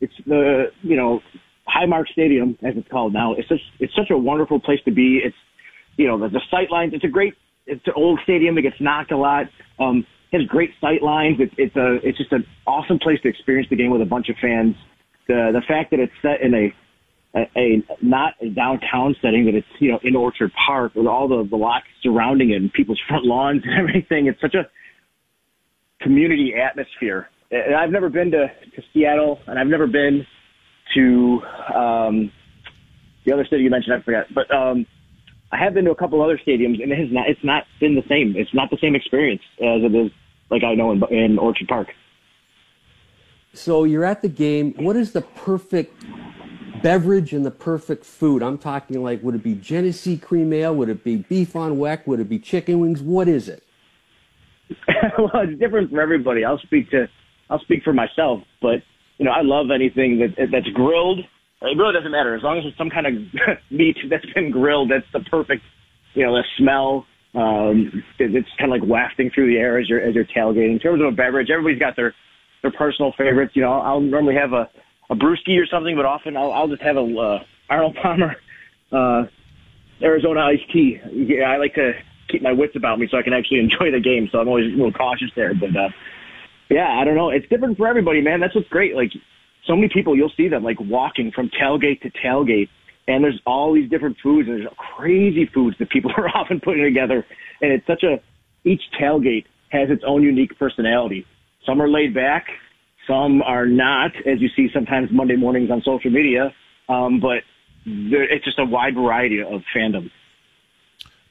[0.00, 1.20] it's the you know,
[1.68, 3.34] Highmark Stadium as it's called now.
[3.34, 5.20] It's just, it's such a wonderful place to be.
[5.24, 5.36] It's,
[5.96, 6.92] you know, the, the sight lines.
[6.94, 7.34] It's a great,
[7.66, 9.46] it's an old stadium that gets knocked a lot.
[9.80, 11.36] Um, it has great sight lines.
[11.40, 14.28] It's, it's a, it's just an awesome place to experience the game with a bunch
[14.28, 14.76] of fans.
[15.28, 16.72] The the fact that it's set in a
[17.34, 21.28] a, a not a downtown setting, that it's you know in Orchard Park with all
[21.28, 24.26] the the lots surrounding it and people's front lawns and everything.
[24.26, 24.68] It's such a
[26.02, 27.28] community atmosphere.
[27.50, 30.26] And I've never been to, to Seattle, and I've never been
[30.94, 31.40] to
[31.74, 32.32] um,
[33.24, 33.94] the other city you mentioned.
[33.94, 34.86] I forgot, but um,
[35.52, 37.28] I have been to a couple other stadiums, and it has not.
[37.28, 38.34] It's not been the same.
[38.36, 40.10] It's not the same experience as it is,
[40.50, 41.88] like I know in, in Orchard Park.
[43.56, 44.74] So you're at the game.
[44.74, 46.04] What is the perfect
[46.82, 48.42] beverage and the perfect food?
[48.42, 50.74] I'm talking like, would it be Genesee cream ale?
[50.74, 52.06] Would it be beef on weck?
[52.06, 53.02] Would it be chicken wings?
[53.02, 53.62] What is it?
[55.18, 56.44] well, it's different for everybody.
[56.44, 57.08] I'll speak to,
[57.48, 58.82] I'll speak for myself, but
[59.18, 61.20] you know, I love anything that that's grilled.
[61.62, 63.14] It really doesn't matter as long as it's some kind of
[63.70, 64.90] meat that's been grilled.
[64.90, 65.62] That's the perfect,
[66.14, 67.06] you know, the smell.
[67.34, 70.72] Um, it's kind of like wafting through the air as you're as you're tailgating.
[70.72, 72.14] In terms of a beverage, everybody's got their
[72.62, 73.52] their personal favorites.
[73.54, 74.68] You know, I'll normally have a
[75.08, 77.38] a brewski or something, but often I'll I'll just have a uh,
[77.70, 78.36] Arnold Palmer
[78.92, 79.24] uh,
[80.02, 80.98] Arizona iced tea.
[81.12, 81.92] Yeah, I like to
[82.30, 84.28] keep my wits about me so I can actually enjoy the game.
[84.30, 85.54] So I'm always a little cautious there.
[85.54, 85.88] But uh,
[86.70, 87.30] yeah, I don't know.
[87.30, 88.40] It's different for everybody, man.
[88.40, 88.94] That's what's great.
[88.94, 89.12] Like
[89.66, 92.68] so many people, you'll see them like walking from tailgate to tailgate,
[93.08, 94.48] and there's all these different foods.
[94.48, 97.24] And there's crazy foods that people are often putting together,
[97.60, 98.20] and it's such a
[98.68, 101.26] each tailgate has its own unique personality.
[101.66, 102.46] Some are laid back,
[103.06, 106.54] some are not, as you see sometimes Monday mornings on social media.
[106.88, 107.42] Um, but
[107.84, 110.10] there, it's just a wide variety of fandom.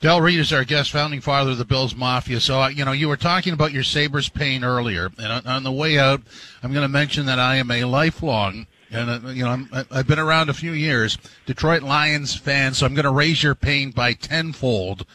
[0.02, 2.40] Del Reid is our guest, founding father of the Bills Mafia.
[2.40, 5.10] So, uh, you know, you were talking about your Sabres pain earlier.
[5.18, 6.22] And on, the way out,
[6.62, 10.06] I'm going to mention that I am a lifelong, and, uh, you know, I'm, I've
[10.06, 12.74] been around a few years, Detroit Lions fan.
[12.74, 15.06] So I'm going to raise your pain by tenfold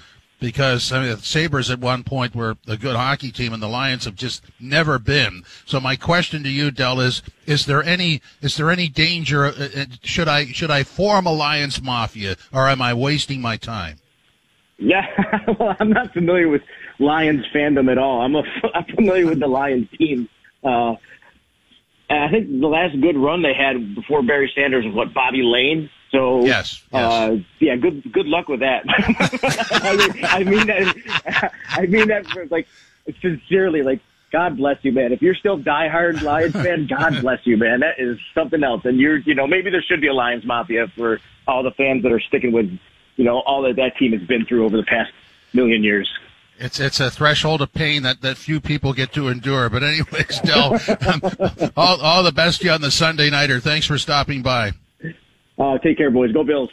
[0.41, 3.69] because I mean, the Sabres at one point were a good hockey team, and the
[3.69, 5.45] Lions have just never been.
[5.67, 9.45] So my question to you, Del, is: Is there any is there any danger?
[9.45, 13.57] Uh, uh, should I should I form a Lions mafia, or am I wasting my
[13.57, 13.99] time?
[14.79, 15.07] Yeah,
[15.59, 16.63] well, I'm not familiar with
[16.99, 18.23] Lions fandom at all.
[18.23, 18.43] I'm a,
[18.75, 20.29] I'm familiar with the Lions team.
[20.65, 20.95] Uh,
[22.09, 25.89] I think the last good run they had before Barry Sanders was what Bobby Layne
[26.11, 27.13] So Yes, yes.
[27.13, 28.83] Uh, yeah, good good luck with that.
[29.83, 32.67] I, mean, I mean that I mean that for, like
[33.21, 34.01] sincerely, like
[34.33, 35.13] God bless you, man.
[35.13, 37.81] If you're still diehard Lions fan, God bless you, man.
[37.81, 38.83] That is something else.
[38.85, 42.03] And you're, you know, maybe there should be a Lions Mafia for all the fans
[42.05, 42.71] that are sticking with,
[43.17, 45.11] you know, all that that team has been through over the past
[45.53, 46.09] million years.
[46.59, 49.71] It's it's a threshold of pain that, that few people get to endure.
[49.71, 50.79] But anyways, Del,
[51.77, 53.61] all all the best to you on the Sunday nighter.
[53.61, 54.73] Thanks for stopping by.
[55.61, 56.33] Uh, take care, boys.
[56.33, 56.71] Go Bills.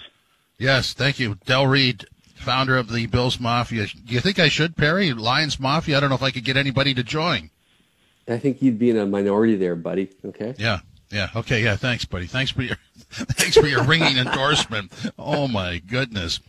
[0.57, 3.85] Yes, thank you, Del Reid, founder of the Bills Mafia.
[3.85, 5.13] Do you think I should, Perry?
[5.13, 5.97] Lions Mafia?
[5.97, 7.51] I don't know if I could get anybody to join.
[8.27, 10.09] I think you'd be in a minority there, buddy.
[10.25, 10.55] Okay.
[10.57, 10.79] Yeah,
[11.11, 11.75] yeah, okay, yeah.
[11.75, 12.27] Thanks, buddy.
[12.27, 12.77] Thanks for your
[13.11, 14.91] thanks for your ringing endorsement.
[15.19, 16.39] Oh my goodness.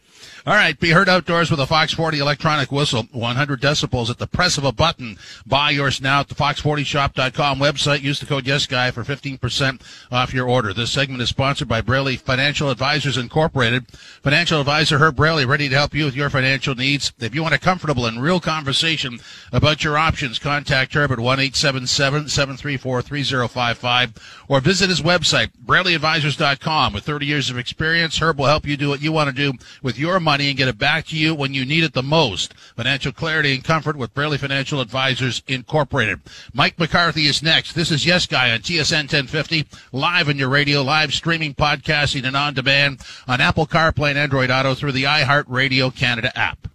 [0.46, 4.26] All right, be heard outdoors with a Fox 40 electronic whistle, 100 decibels at the
[4.26, 5.18] press of a button.
[5.46, 8.02] Buy yours now at the fox40shop.com website.
[8.02, 10.72] Use the code YesGuy for 15% off your order.
[10.72, 13.86] This segment is sponsored by Braley Financial Advisors Incorporated.
[14.22, 17.12] Financial advisor Herb Braley, ready to help you with your financial needs.
[17.18, 19.20] If you want a comfortable and real conversation
[19.52, 24.16] about your options, contact Herb at 1-877-734-3055
[24.48, 26.94] or visit his website, BraleyAdvisors.com.
[26.94, 29.52] With 30 years of experience, Herb will help you do what you want to do
[29.82, 32.54] with your money and get it back to you when you need it the most.
[32.76, 36.20] Financial clarity and comfort with Braley Financial Advisors Incorporated.
[36.54, 37.74] Mike McCarthy is next.
[37.74, 42.36] This is Yes Guy on TSN 1050, live on your radio, live streaming, podcasting, and
[42.36, 46.68] on demand on Apple CarPlay and Android Auto through the iHeartRadio Canada app.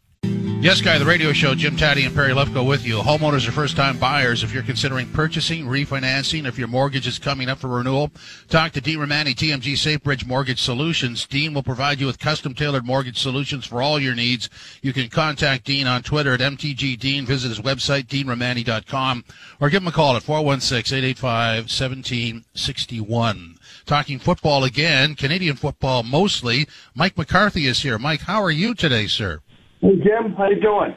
[0.63, 2.99] Yes, Guy, the radio show, Jim Tatti and Perry Lefko with you.
[2.99, 4.43] Homeowners are first time buyers.
[4.43, 8.11] If you're considering purchasing, refinancing, if your mortgage is coming up for renewal,
[8.47, 11.25] talk to Dean Romani, TMG SafeBridge Mortgage Solutions.
[11.25, 14.49] Dean will provide you with custom tailored mortgage solutions for all your needs.
[14.81, 19.25] You can contact Dean on Twitter at MTGDean, visit his website, deanromani.com,
[19.59, 23.57] or give him a call at 416 885 1761.
[23.85, 26.69] Talking football again, Canadian football mostly.
[26.95, 27.99] Mike McCarthy is here.
[27.99, 29.41] Mike, how are you today, sir?
[29.83, 30.95] Hey Jim, how you doing?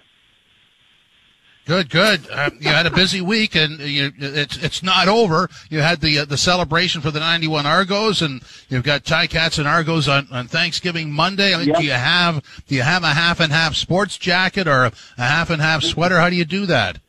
[1.65, 2.21] Good, good.
[2.31, 5.49] Uh, you had a busy week, and you, it's it's not over.
[5.69, 9.59] You had the uh, the celebration for the '91 Argos, and you've got Ty Cats
[9.59, 11.51] and Argos on, on Thanksgiving Monday.
[11.51, 11.79] Yep.
[11.79, 15.23] Do you have do you have a half and half sports jacket or a, a
[15.25, 16.21] half and half sweater?
[16.21, 17.01] How do you do that?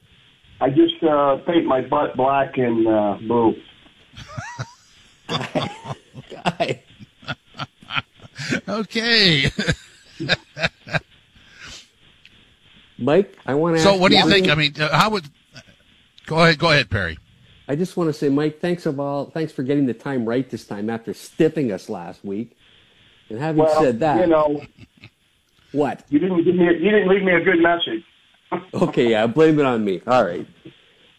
[0.59, 3.53] I just uh, paint my butt black and uh, blue.
[5.27, 6.81] Guy.
[8.69, 9.51] Okay.
[12.97, 14.45] Mike, I want to so, ask what do you one think?
[14.45, 14.51] thing.
[14.51, 15.25] I mean, uh, how would?
[16.25, 17.17] Go ahead, go ahead, Perry.
[17.67, 20.49] I just want to say, Mike, thanks of all, thanks for getting the time right
[20.49, 22.55] this time after stiffing us last week.
[23.29, 24.61] And having Well, said that, you know,
[25.73, 26.03] what?
[26.09, 28.03] you didn't give me a, you didn't leave me a good message.
[28.73, 30.01] Okay, yeah, blame it on me.
[30.07, 30.47] All right.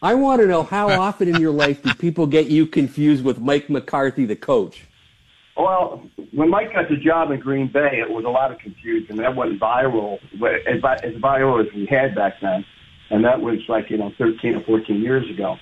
[0.01, 3.39] I want to know how often in your life do people get you confused with
[3.39, 4.87] Mike McCarthy, the coach?
[5.59, 9.17] Well, when Mike got the job in Green Bay, it was a lot of confusion.
[9.17, 10.79] That wasn't viral, as,
[11.15, 12.63] viral as we had back then,
[13.09, 15.57] and that was like you know 13 or 14 years ago.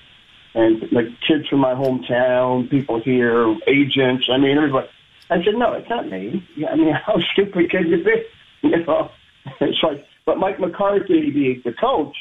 [0.54, 4.28] And like kids from my hometown, people here, agents.
[4.30, 4.86] I mean, everybody.
[5.30, 6.46] I said, no, it's not me.
[6.70, 8.22] I mean, how stupid can you be?
[8.62, 9.10] You know,
[9.60, 12.14] it's like, but Mike McCarthy, the the coach,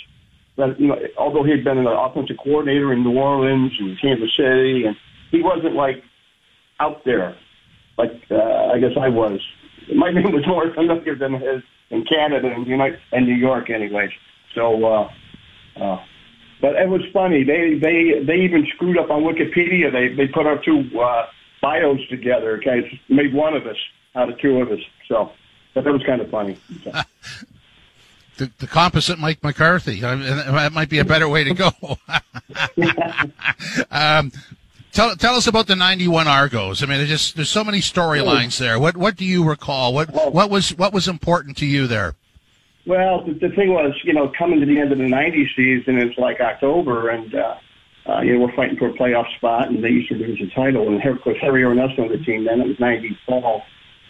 [0.56, 4.36] that you know, although he had been an offensive coordinator in New Orleans and Kansas
[4.36, 4.98] City, and
[5.30, 6.04] he wasn't like
[6.80, 7.38] out there
[7.98, 9.40] like uh, I guess I was.
[9.94, 14.12] My name was more familiar than his in Canada and United and New York, anyways.
[14.54, 15.10] So, uh,
[15.80, 16.04] uh,
[16.62, 17.44] but it was funny.
[17.44, 19.92] They they they even screwed up on Wikipedia.
[19.92, 21.26] They they put our two uh,
[21.62, 22.58] bios together.
[22.58, 23.78] Okay, It's made one of us
[24.16, 24.80] out of two of us.
[25.08, 25.32] So,
[25.74, 26.58] but that was kind of funny.
[26.84, 26.92] So.
[28.38, 30.06] The, the composite Mike McCarthy.
[30.06, 31.72] I mean, that might be a better way to go.
[33.90, 34.32] um,
[34.98, 36.82] tell tell us about the '91 Argos.
[36.82, 38.80] I mean, there's just there's so many storylines there.
[38.80, 39.94] What what do you recall?
[39.94, 42.16] What what was what was important to you there?
[42.86, 45.98] Well, the, the thing was, you know, coming to the end of the '90s season,
[46.00, 47.56] it's like October, and uh,
[48.10, 50.88] uh, you know we're fighting for a playoff spot and the Eastern Division title.
[50.88, 52.60] And of course, Harry Ornest on the team then.
[52.62, 53.62] It was '90 fall,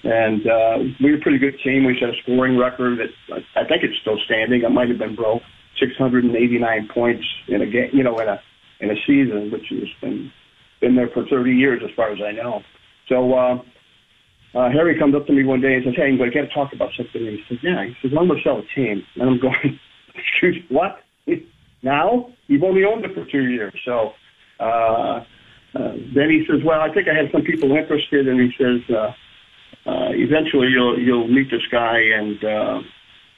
[0.04, 1.84] and uh, we were a pretty good team.
[1.84, 4.64] We set a scoring record that I think it's still standing.
[4.64, 5.44] It might have been broke,
[5.80, 8.42] 689 points in a game, you know, in a
[8.80, 10.32] in a season, which has been
[10.80, 12.62] been there for 30 years as far as I know.
[13.08, 13.34] So.
[13.34, 13.62] Uh,
[14.56, 16.74] uh, Harry comes up to me one day and says, "Hey, we got to talk
[16.74, 19.30] about something." And he says, "Yeah." He says, "I'm going to sell a team." And
[19.30, 19.80] I'm going,
[20.16, 21.04] "Excuse what?
[21.84, 22.32] Now?
[22.48, 24.14] You've only owned it for two years." So
[24.60, 28.52] uh, uh, then he says, "Well, I think I have some people interested." And he
[28.58, 29.14] says, uh,
[29.88, 32.82] uh, "Eventually, you'll you'll meet this guy." And uh,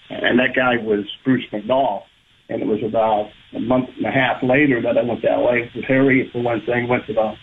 [0.10, 2.04] and that guy was Bruce McNall.
[2.50, 5.70] And it was about a month and a half later that I went to LA
[5.76, 6.88] with Harry for one thing.
[6.88, 7.34] Went to the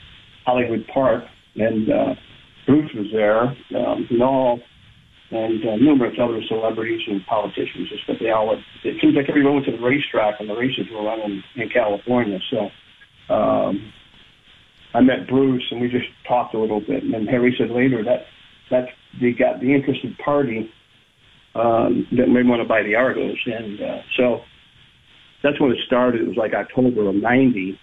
[0.44, 1.24] Hollywood Park
[1.56, 1.90] and.
[1.90, 2.14] Uh,
[2.66, 3.42] Bruce was there,
[3.80, 4.58] um, Noel,
[5.30, 7.88] and uh, numerous other celebrities and politicians.
[7.88, 8.52] Just that they all.
[8.84, 12.38] It seems like everyone went to the racetrack, and the races were running in California.
[12.50, 12.70] So.
[13.32, 13.92] Um,
[14.94, 17.02] I met Bruce and we just talked a little bit.
[17.02, 18.20] And then Harry said later that
[18.70, 18.88] that's
[19.20, 20.70] they got the interested party
[21.54, 24.40] um, that may want to buy the Argos, and uh, so
[25.46, 26.22] that's when it started.
[26.22, 27.78] It was like October of '90,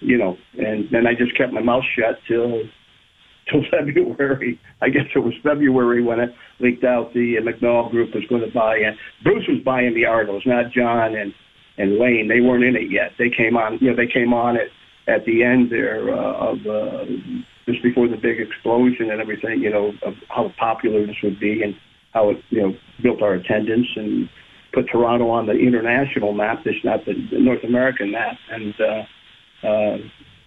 [0.00, 2.62] you know, and then I just kept my mouth shut till
[3.50, 4.58] till February.
[4.82, 8.52] I guess it was February when it leaked out the McNall Group was going to
[8.52, 8.94] buy it.
[9.22, 11.32] Bruce was buying the Argos, not John and
[11.78, 12.28] and Wayne.
[12.28, 13.12] They weren't in it yet.
[13.18, 14.68] They came on, you know, they came on it
[15.06, 17.04] at the end there uh, of uh,
[17.66, 21.62] just before the big explosion and everything, you know, of how popular this would be
[21.62, 21.74] and
[22.12, 22.72] how it, you know,
[23.02, 24.28] built our attendance and
[24.74, 28.36] put Toronto on the international map, just not the, North American map.
[28.50, 29.96] And uh, uh,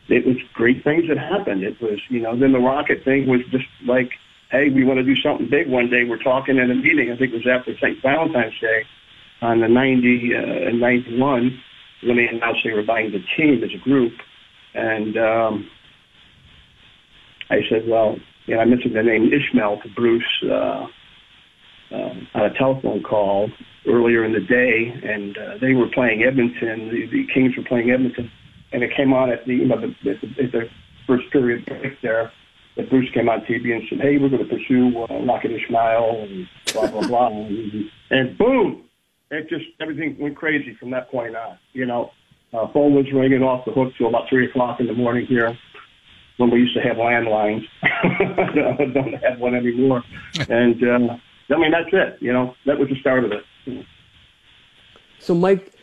[0.09, 1.63] it was great things that happened.
[1.63, 4.09] It was, you know, then the rocket thing was just like,
[4.51, 6.03] hey, we want to do something big one day.
[6.07, 7.11] We're talking in a meeting.
[7.11, 8.01] I think it was after St.
[8.01, 8.83] Valentine's Day
[9.41, 11.59] on the 90 uh, and 91
[12.03, 14.13] when they announced they were buying the team as a group.
[14.73, 15.69] And um,
[17.49, 20.85] I said, well, you know, I mentioned the name Ismail to Bruce uh,
[21.91, 23.49] uh, on a telephone call
[23.87, 26.89] earlier in the day, and uh, they were playing Edmonton.
[26.89, 28.31] The, the Kings were playing Edmonton,
[28.71, 30.69] and it came on at the you know the, the, the
[31.05, 32.31] first period break there.
[32.75, 36.27] That Bruce came on TV and said, "Hey, we're going to pursue uh, Rocket Ismail
[36.27, 38.83] and blah blah blah," and, and boom,
[39.31, 41.57] it just everything went crazy from that point on.
[41.73, 42.11] You know,
[42.53, 45.57] uh, phone was ringing off the hook till about three o'clock in the morning here
[46.37, 47.65] when we used to have landlines.
[48.93, 50.03] Don't have one anymore.
[50.49, 51.17] And uh,
[51.49, 52.17] I mean, that's it.
[52.21, 53.85] You know, that was the start of it.
[55.19, 55.73] So, Mike,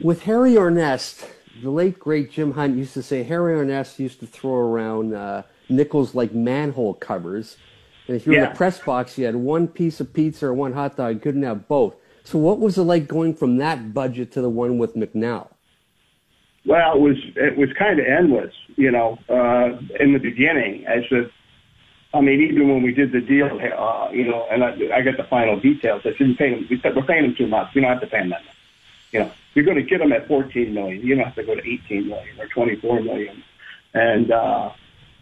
[0.00, 1.26] with Harry Ornest,
[1.62, 5.42] the late great Jim Hunt used to say Harry Ornest used to throw around uh,
[5.68, 7.56] nickels like manhole covers.
[8.06, 8.44] And if you were Yeah.
[8.44, 11.14] in the press box, you had one piece of pizza or one hot dog.
[11.14, 11.96] You couldn't have both.
[12.24, 15.48] So, what was it like going from that budget to the one with McNall?
[16.66, 19.18] Well, it was it was kind of endless, you know.
[19.28, 21.30] Uh, in the beginning, I said,
[22.12, 25.16] I mean, even when we did the deal, uh, you know, and I, I got
[25.16, 26.02] the final details.
[26.04, 26.66] I said, pay them.
[26.68, 27.72] We said, we're paying them too much.
[27.74, 28.54] We don't have to pay them that much.
[29.12, 31.02] You know, you're going to get them at 14 million.
[31.02, 33.42] You don't have to go to 18 million or 24 million,
[33.94, 34.70] and uh,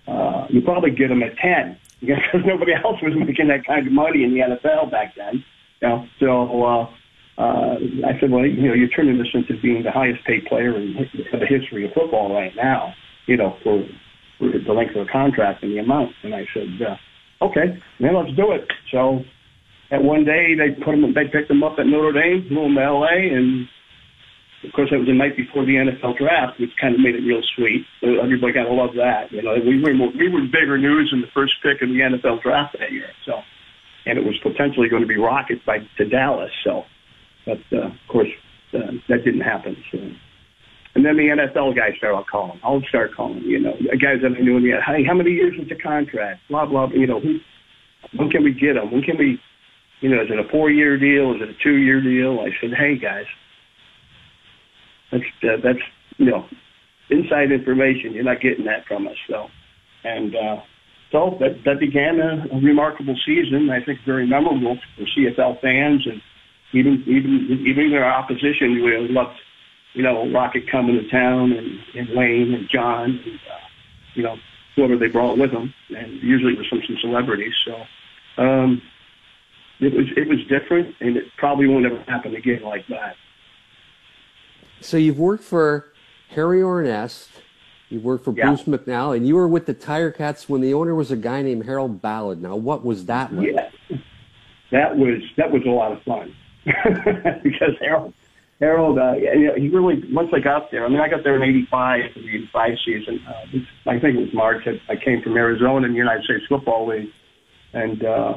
[0.07, 3.92] uh, you probably get them at 10 because nobody else was making that kind of
[3.92, 5.44] money in the NFL back then.
[5.83, 6.64] You know, so.
[6.64, 6.90] Uh,
[7.38, 10.77] uh, I said, well, you know, you're turning this into being the highest paid player
[10.77, 12.94] in the history of football right now,
[13.27, 13.87] you know, for,
[14.40, 16.12] the length of the contract and the amount.
[16.22, 18.68] And I said, uh, okay, then let's do it.
[18.92, 19.24] So
[19.90, 22.74] at one day they put them, they picked them up at Notre Dame, flew them
[22.74, 23.68] to LA, and
[24.64, 27.22] of course it was the night before the NFL draft, which kind of made it
[27.27, 27.87] real sweet.
[28.03, 29.31] Everybody got to love that.
[29.31, 32.42] You know, we were we were bigger news than the first pick in the NFL
[32.42, 33.11] draft that year.
[33.24, 33.40] So,
[34.07, 36.51] and it was potentially going to be rocket by to Dallas.
[36.64, 36.85] So
[37.48, 38.29] but uh, of course
[38.74, 39.77] uh, that didn't happen.
[39.90, 39.98] So.
[40.94, 42.59] And then the NFL guys started calling.
[42.64, 43.42] I'll start calling.
[43.44, 46.40] You know, guys that I knew in the hey, how many years is the contract?
[46.48, 46.88] Blah blah.
[46.92, 47.38] You know, who,
[48.16, 48.90] when can we get them?
[48.90, 49.38] When can we?
[50.01, 51.35] You know, is it a four-year deal?
[51.35, 52.38] Is it a two-year deal?
[52.38, 53.27] I said, hey guys,
[55.11, 55.83] that's uh, that's
[56.18, 56.46] you know,
[57.11, 58.12] inside information.
[58.12, 59.16] You're not getting that from us.
[59.29, 59.46] So,
[60.05, 60.57] and uh,
[61.12, 63.70] so that that began a, a remarkable season.
[63.70, 66.20] I think very memorable for CFL fans and
[66.74, 69.38] even even even their opposition we loved
[69.98, 73.66] you know Rocket coming to town and, and Wayne and John and uh,
[74.14, 74.37] you know
[74.76, 77.74] whoever they brought with them and usually it was some some celebrities so
[78.42, 78.80] um
[79.80, 83.16] it was it was different and it probably won't ever happen again like that
[84.80, 85.87] So, you've worked for
[86.30, 87.28] Harry Ornest,
[87.88, 88.46] you've worked for Yeah.
[88.46, 91.42] Bruce McNall, and you were with the Tiger Cats when the owner was a guy
[91.42, 92.40] named Harold Ballard.
[92.40, 93.48] Now, what was that like?
[93.52, 93.68] yeah
[94.70, 96.32] that was that was a lot of fun
[97.42, 98.12] because Harold
[98.61, 100.85] Harold, uh, you know, he really once I got there.
[100.85, 103.21] I mean, I got there in '85 the '85 season.
[103.27, 104.66] Uh, this, I think it was March.
[104.66, 107.09] I, I came from Arizona in the United States Football League,
[107.73, 108.35] and uh,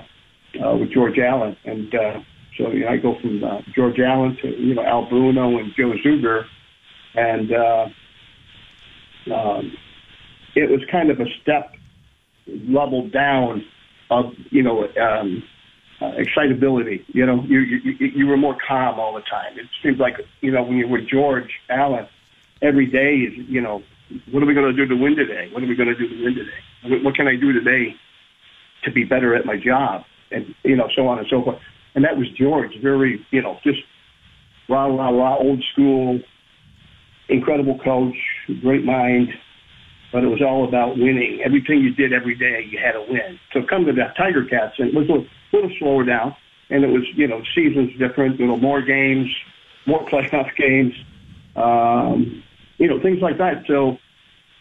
[0.64, 1.58] uh, with George Allen.
[1.66, 2.20] And uh,
[2.58, 5.72] so you know, I go from uh, George Allen to you know Al Bruno and
[5.76, 6.44] Joe Zuger,
[7.16, 7.86] and uh,
[9.34, 9.74] um,
[10.56, 11.72] it was kind of a step
[12.48, 13.64] level down
[14.12, 14.84] of you know.
[15.02, 15.44] Um,
[16.02, 17.06] uh, excitability.
[17.10, 19.58] You know, you, you you you were more calm all the time.
[19.58, 22.08] It seems like you know when you're with George Allen,
[22.62, 23.84] every day is you know,
[24.32, 25.50] what are we going to do to win today?
[25.54, 26.50] What are we going to do to win today?
[26.84, 27.96] What, what can I do today
[28.84, 30.04] to be better at my job?
[30.32, 31.60] And you know, so on and so forth.
[31.94, 33.80] And that was George, very you know, just
[34.70, 36.20] rah rah rah, old school,
[37.30, 38.16] incredible coach,
[38.62, 39.30] great mind.
[40.12, 41.42] but it was all about winning.
[41.46, 43.40] Everything you did every day, you had to win.
[43.54, 46.36] So come to the Tiger Cats, and it was a little, little slower down,
[46.70, 49.28] and it was you know seasons different, you know more games,
[49.86, 50.94] more playoff games,
[51.56, 52.44] um,
[52.78, 53.64] you know things like that.
[53.68, 53.98] So.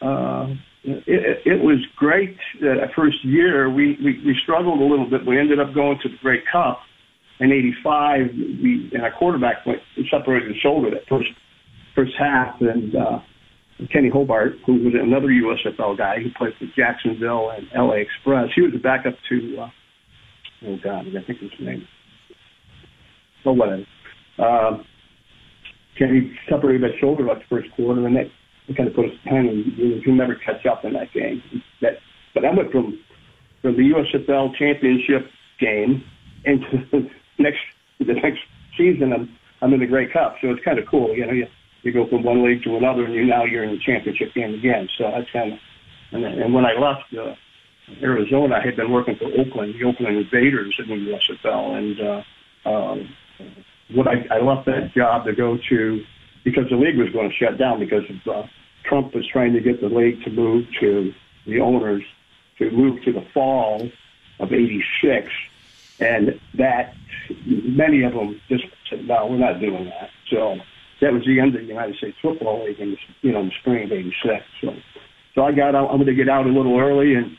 [0.04, 3.68] Uh, it, it was great that first year.
[3.68, 5.26] We, we, we struggled a little bit.
[5.26, 6.80] We ended up going to the Grey Cup
[7.38, 8.20] in '85.
[8.34, 9.80] We and our quarterback went
[10.10, 11.28] separated his shoulder that first
[11.94, 13.18] first half, and uh,
[13.92, 18.62] Kenny Hobart, who was another USFL guy who played for Jacksonville and LA Express, he
[18.62, 19.70] was a backup to uh,
[20.66, 21.86] oh god, I think his name.
[23.44, 23.84] Oh whatever.
[24.38, 24.78] Uh,
[25.98, 28.26] Kenny separated that shoulder like the first quarter, and that
[28.76, 31.42] kind of put us behind, and you will never catch up in that game.
[31.82, 31.98] That,
[32.34, 32.98] but I went from
[33.62, 36.02] from the USFL championship game
[36.44, 37.60] into the next
[37.98, 38.40] the next
[38.76, 39.12] season.
[39.12, 41.14] I'm I'm in the Grey Cup, so it's kind of cool.
[41.14, 41.46] You know, you
[41.82, 44.54] you go from one league to another, and you now you're in the championship game
[44.54, 44.88] again.
[44.96, 45.58] So that's kind of
[46.12, 47.34] and, and when I left uh,
[48.02, 52.68] Arizona, I had been working for Oakland, the Oakland Invaders in the USFL, and uh,
[52.68, 53.08] um,
[53.94, 56.04] what I, I left that job to go to
[56.44, 58.46] because the league was going to shut down because of uh,
[58.84, 61.12] Trump was trying to get the league to move to
[61.46, 62.02] the owners
[62.58, 63.88] to move to the fall
[64.38, 65.28] of '86,
[65.98, 66.94] and that
[67.46, 70.56] many of them just said, "No, we're not doing that." So
[71.00, 73.46] that was the end of the United States Football League in the, you know in
[73.46, 74.44] the spring of '86.
[74.60, 74.74] So,
[75.34, 75.90] so I got out.
[75.90, 77.36] I'm going to get out a little early and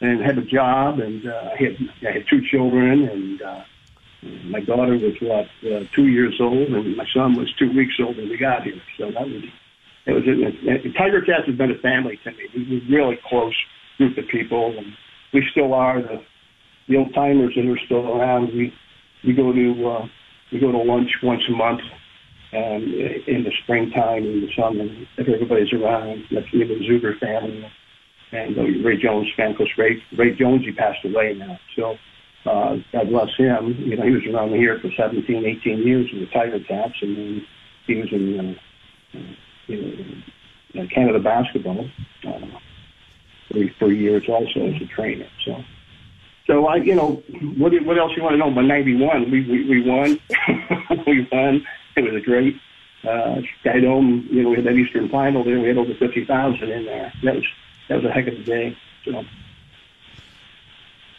[0.00, 1.76] and have a job, and uh, I had
[2.06, 3.64] I had two children, and uh,
[4.44, 8.16] my daughter was what uh, two years old, and my son was two weeks old
[8.16, 8.80] when we got here.
[8.98, 9.42] So that was
[10.06, 12.48] it was a, Tiger Cats has been a family to me.
[12.54, 13.54] We were really close
[13.96, 14.86] group of people, and
[15.32, 16.22] we still are the
[16.88, 18.48] the old timers that are still around.
[18.48, 18.74] We
[19.24, 20.08] we go to uh,
[20.52, 21.80] we go to lunch once a month
[22.52, 22.82] um,
[23.26, 24.84] in the springtime in the summer.
[25.16, 27.70] If everybody's around, that's me the Zuger family
[28.34, 29.52] and uh, Ray Jones fan.
[29.52, 31.96] Because Ray Ray Jones he passed away now, so
[32.50, 33.76] uh, God bless him.
[33.78, 37.16] You know he was around here for 17, 18 years in the Tiger Cats, and
[37.16, 37.46] then
[37.86, 38.58] he was in.
[39.14, 39.18] Uh,
[40.74, 41.86] you know, Canada basketball
[42.26, 45.28] uh, for, years also as a trainer.
[45.44, 45.56] So,
[46.46, 47.22] so I, you know,
[47.56, 48.50] what what else you want to know?
[48.50, 50.18] By '91, we we, we won,
[51.06, 51.64] we won.
[51.96, 52.56] It was a great
[53.04, 54.30] uh, Skydome.
[54.30, 55.60] You know, we had that Eastern Final there.
[55.60, 57.12] We had over fifty thousand in there.
[57.22, 57.44] That was
[57.88, 58.76] that was a heck of a day.
[59.04, 59.22] So.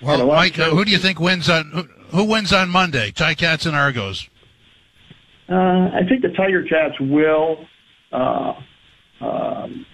[0.02, 1.84] Well, Mike, uh, who do you think wins on who,
[2.18, 3.12] who wins on Monday?
[3.12, 4.30] Ticats and Argos.
[5.50, 7.66] Uh, I think the Tiger Cats will.
[8.12, 8.54] Uh,
[9.22, 9.86] um,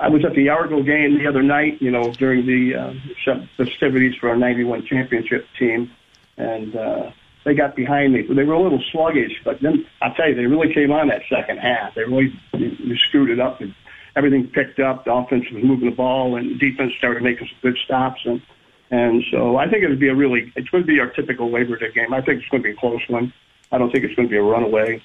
[0.00, 4.14] I was at the Argo game the other night, you know, during the uh, festivities
[4.20, 5.90] for our 91 championship team,
[6.36, 7.10] and uh,
[7.44, 8.22] they got behind me.
[8.22, 11.22] They were a little sluggish, but then I'll tell you, they really came on that
[11.28, 11.94] second half.
[11.94, 13.74] They really they screwed it up, and
[14.18, 15.04] everything picked up.
[15.04, 18.42] The offense was moving the ball, and defense started making some good stops, and
[18.90, 21.50] and so I think it would be a really, it's going to be our typical
[21.52, 22.12] Labor Day game.
[22.12, 23.32] I think it's going to be a close one.
[23.70, 25.02] I don't think it's going to be a runaway,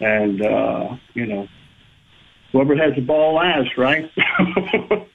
[0.00, 1.46] and uh, you know,
[2.52, 4.10] whoever has the ball last, right?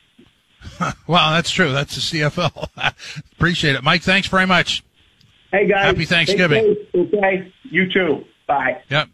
[1.08, 1.72] well, that's true.
[1.72, 2.70] That's the CFL.
[3.34, 4.04] Appreciate it, Mike.
[4.04, 4.84] Thanks very much.
[5.52, 6.76] Hey guys, happy Thanksgiving.
[6.93, 8.24] Okay, you too.
[8.45, 8.84] Bye.
[8.89, 9.10] Yep.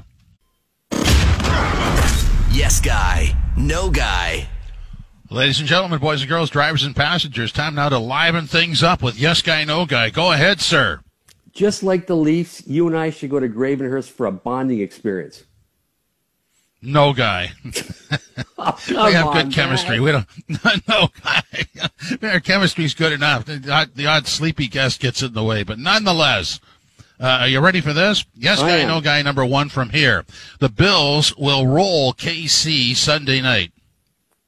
[2.51, 4.47] Yes Guy, No Guy.
[5.29, 9.03] Ladies and gentlemen, boys and girls, drivers and passengers, time now to liven things up
[9.03, 10.09] with Yes Guy, No Guy.
[10.11, 11.01] Go ahead, sir.
[11.51, 15.43] Just like the Leafs, you and I should go to Gravenhurst for a bonding experience.
[16.81, 17.51] No guy.
[18.57, 19.99] Oh, we have on, good chemistry.
[19.99, 20.03] man.
[20.03, 20.83] We don't.
[20.87, 21.43] No guy.
[22.33, 23.45] Our chemistry's good enough.
[23.45, 26.59] The odd, the odd sleepy guest gets in the way, but nonetheless,
[27.19, 28.25] uh, are you ready for this?
[28.33, 28.87] Yes, I guy, am.
[28.87, 29.21] no guy.
[29.21, 30.25] Number one from here.
[30.59, 33.71] The Bills will roll KC Sunday night.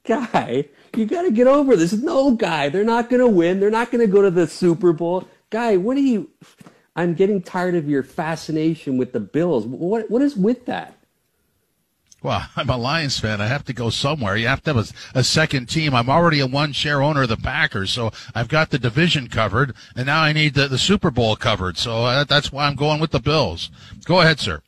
[0.04, 1.92] Guy, You got to get over this.
[1.92, 3.60] No, guy, they're not going to win.
[3.60, 5.28] They're not going to go to the Super Bowl.
[5.50, 6.30] Guy, what are you?
[6.96, 9.66] I'm getting tired of your fascination with the Bills.
[9.66, 10.96] What what is with that?
[12.22, 13.40] Well, I'm a Lions fan.
[13.40, 14.36] I have to go somewhere.
[14.36, 15.94] You have to have a, a, second team.
[15.94, 19.74] I'm already a one share owner of the Packers, so I've got the division covered,
[19.96, 21.78] and now I need the, the Super Bowl covered.
[21.78, 23.70] So uh, that's why I'm going with the Bills.
[24.04, 24.62] Go ahead, sir.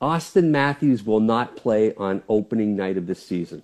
[0.00, 3.62] Auston Matthews will not play on opening night of this season.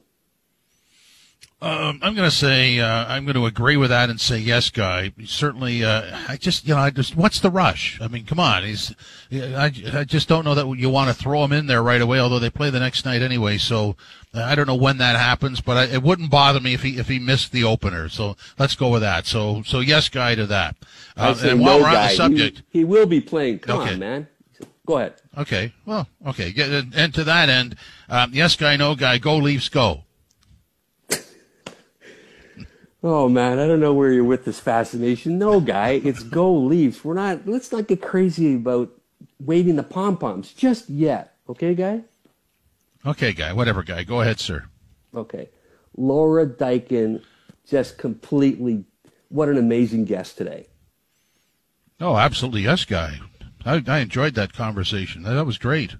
[1.65, 4.69] Um, I'm going to say uh, I'm going to agree with that and say yes,
[4.69, 5.13] guy.
[5.25, 7.99] Certainly, uh, I just you know I just what's the rush?
[8.03, 8.95] I mean, come on, he's
[9.33, 12.21] I, I just don't know that you want to throw him in there right away.
[12.21, 13.97] Although they play the next night anyway, so
[14.35, 15.63] uh, I don't know when that happens.
[15.63, 18.11] But I, it wouldn't bother me if he if he missed the opener.
[18.11, 19.25] So let's go with that.
[19.25, 20.77] So so yes, guy to that.
[21.17, 23.61] Uh, and while no we're on the subject, he, he will be playing.
[23.61, 23.95] Come okay.
[23.95, 24.29] on, man.
[24.85, 25.15] Go ahead.
[25.39, 25.73] Okay.
[25.87, 26.53] Well, okay.
[26.95, 27.77] And to that end,
[28.11, 29.17] um, yes, guy, no guy.
[29.17, 30.03] Go Leafs, go.
[33.07, 35.39] Oh man, I don't know where you're with this fascination.
[35.39, 37.05] No, guy, it's go Leafs.
[37.05, 37.47] We're not.
[37.47, 38.91] Let's not get crazy about
[39.39, 41.37] waving the pom poms just yet.
[41.47, 42.05] Okay, guy.
[43.05, 43.53] Okay, guy.
[43.53, 44.05] Whatever, guy.
[44.05, 44.65] Go ahead, sir.
[45.15, 45.51] Okay,
[45.95, 47.23] Laura Diakun,
[47.69, 48.87] just completely.
[49.29, 50.69] What an amazing guest today.
[52.01, 53.21] Oh, absolutely, yes, guy.
[53.67, 55.25] I, I enjoyed that conversation.
[55.25, 55.97] That was great.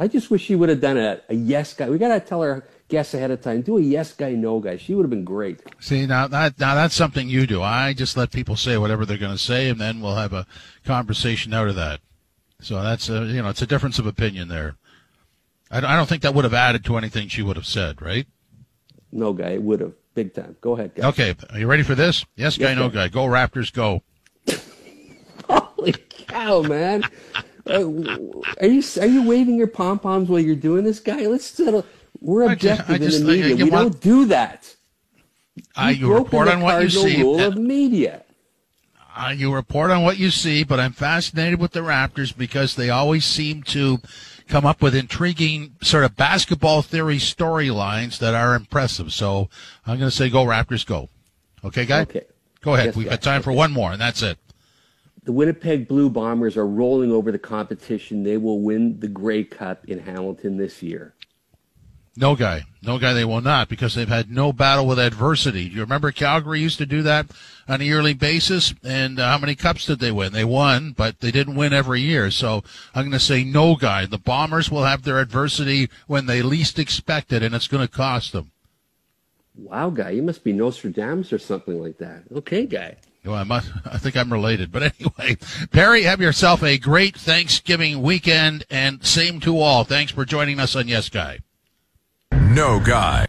[0.00, 1.88] I just wish she would have done a, a yes guy.
[1.88, 3.62] We got to tell her guess ahead of time.
[3.62, 4.76] Do a yes guy, no guy.
[4.76, 5.60] She would have been great.
[5.80, 7.62] See now that now that's something you do.
[7.62, 10.46] I just let people say whatever they're going to say, and then we'll have a
[10.84, 12.00] conversation out of that.
[12.60, 14.76] So that's a you know it's a difference of opinion there.
[15.70, 18.26] I, I don't think that would have added to anything she would have said, right?
[19.12, 20.56] No guy, it would have big time.
[20.60, 21.08] Go ahead, guy.
[21.08, 22.24] Okay, are you ready for this?
[22.36, 23.08] Yes, guy, no guy.
[23.08, 24.02] Go Raptors, go.
[25.48, 27.04] Holy cow, man!
[27.68, 27.84] uh,
[28.60, 31.26] are you are you waving your pom poms while you're doing this, guy?
[31.26, 31.84] Let's settle.
[32.20, 33.56] We're objective I just, in the media.
[33.64, 34.74] we want, don't do that.
[35.74, 37.22] Uh, you report on what you see.
[37.22, 38.22] Rule of media.
[39.16, 42.90] Uh, you report on what you see, but I'm fascinated with the Raptors because they
[42.90, 43.98] always seem to
[44.46, 49.12] come up with intriguing sort of basketball theory storylines that are impressive.
[49.12, 49.48] So
[49.86, 51.08] I'm going to say go Raptors, go.
[51.64, 52.02] Okay, guy.
[52.02, 52.24] Okay.
[52.60, 52.86] Go ahead.
[52.86, 53.44] Yes, We've got time okay.
[53.44, 54.38] for one more, and that's it.
[55.24, 58.22] The Winnipeg Blue Bombers are rolling over the competition.
[58.22, 61.14] They will win the Grey Cup in Hamilton this year.
[62.18, 62.64] No guy.
[62.82, 65.68] No guy they will not because they've had no battle with adversity.
[65.68, 67.26] Do you remember Calgary used to do that
[67.68, 68.74] on a yearly basis?
[68.82, 70.32] And uh, how many cups did they win?
[70.32, 72.30] They won, but they didn't win every year.
[72.30, 72.64] So
[72.94, 74.06] I'm going to say no guy.
[74.06, 77.92] The Bombers will have their adversity when they least expect it, and it's going to
[77.92, 78.52] cost them.
[79.54, 80.10] Wow, guy.
[80.10, 82.22] You must be Nostradamus or something like that.
[82.34, 82.96] Okay, guy.
[83.24, 84.72] Well, I, must, I think I'm related.
[84.72, 85.36] But anyway,
[85.70, 89.84] Perry, have yourself a great Thanksgiving weekend, and same to all.
[89.84, 91.40] Thanks for joining us on Yes Guy.
[92.32, 93.26] No guy.